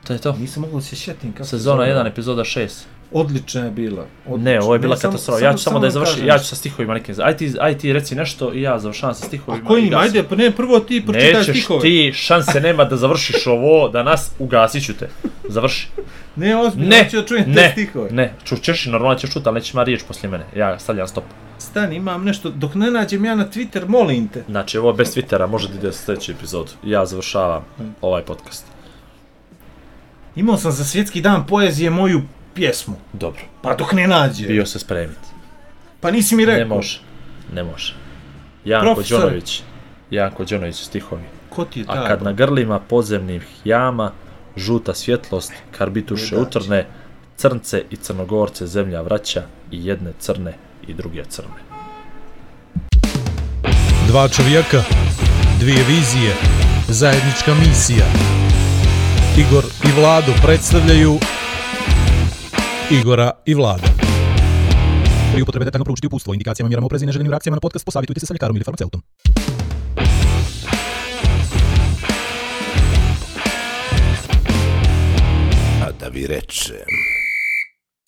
[0.07, 0.33] To je to.
[0.33, 1.99] Nisam mogao da se sjetim kako se Sezona zove.
[1.99, 2.69] 1, epizoda 6.
[3.11, 4.05] Odlična je bila.
[4.25, 4.51] Odlična.
[4.51, 5.39] Ne, ovo je bila samo- katastrofa.
[5.41, 6.13] Ja ću samo da je završim.
[6.15, 7.15] kažem Ja ću sa stihovima nekim.
[7.19, 9.63] Aj ti, aj ti reci nešto i ja završavam sa stihovima.
[9.63, 9.91] A koji i ima?
[9.91, 10.03] gasim.
[10.07, 11.81] Ajde, pa ne, prvo ti pročitaj Nećeš stihove.
[11.81, 15.09] ti, šanse nema da završiš ovo, da nas ugasit ću te.
[15.43, 15.87] Završi.
[16.35, 18.09] Ne, ozbiljno, Ne, hoću da čujem te ne, stihove.
[18.11, 20.45] ne, čućeš i normalno ćeš čuti, ali nećeš ima riječ poslije mene.
[20.55, 21.23] Ja stavljam stop.
[21.57, 24.43] Stani, imam nešto, dok ne nađem ja na Twitter, molim te.
[24.49, 26.73] Znači, ovo je bez Twittera, može da ide sljedeći epizod.
[26.83, 27.65] Ja završavam
[28.01, 28.65] ovaj podcast.
[30.35, 32.21] Imao sam za svjetski dan poezije moju
[32.55, 32.95] pjesmu.
[33.13, 33.41] Dobro.
[33.61, 34.47] Pa dok ne nađe.
[34.47, 35.27] Bio se spremiti.
[35.99, 36.59] Pa nisi mi rekao.
[36.59, 36.99] Ne može.
[37.53, 37.93] Ne može.
[38.65, 39.21] Janko Profesore.
[39.21, 39.63] Đonović.
[40.11, 41.23] Janko Đonović stihovi.
[41.49, 42.07] Ko ti je A taj?
[42.07, 44.11] kad na grlima podzemnih jama,
[44.55, 46.85] žuta svjetlost, karbituše utrne,
[47.37, 50.53] crnce i crnogorce zemlja vraća i jedne crne
[50.87, 51.65] i druge crne.
[54.07, 54.83] Dva čovjeka,
[55.59, 56.33] dvije vizije,
[56.87, 58.05] zajednička misija.
[59.37, 61.19] Igor i Vlado predstavljaju
[62.91, 63.87] Igora i Vlada.
[65.33, 68.25] Pri upotrebe detaljno proučiti upustvo, indikacijama, mjerama oprezi i neželjenim reakcijama na podcast, posavitujte se
[68.25, 69.01] sa ljekarom ili farmaceutom.
[75.81, 77.04] A da vi rečem...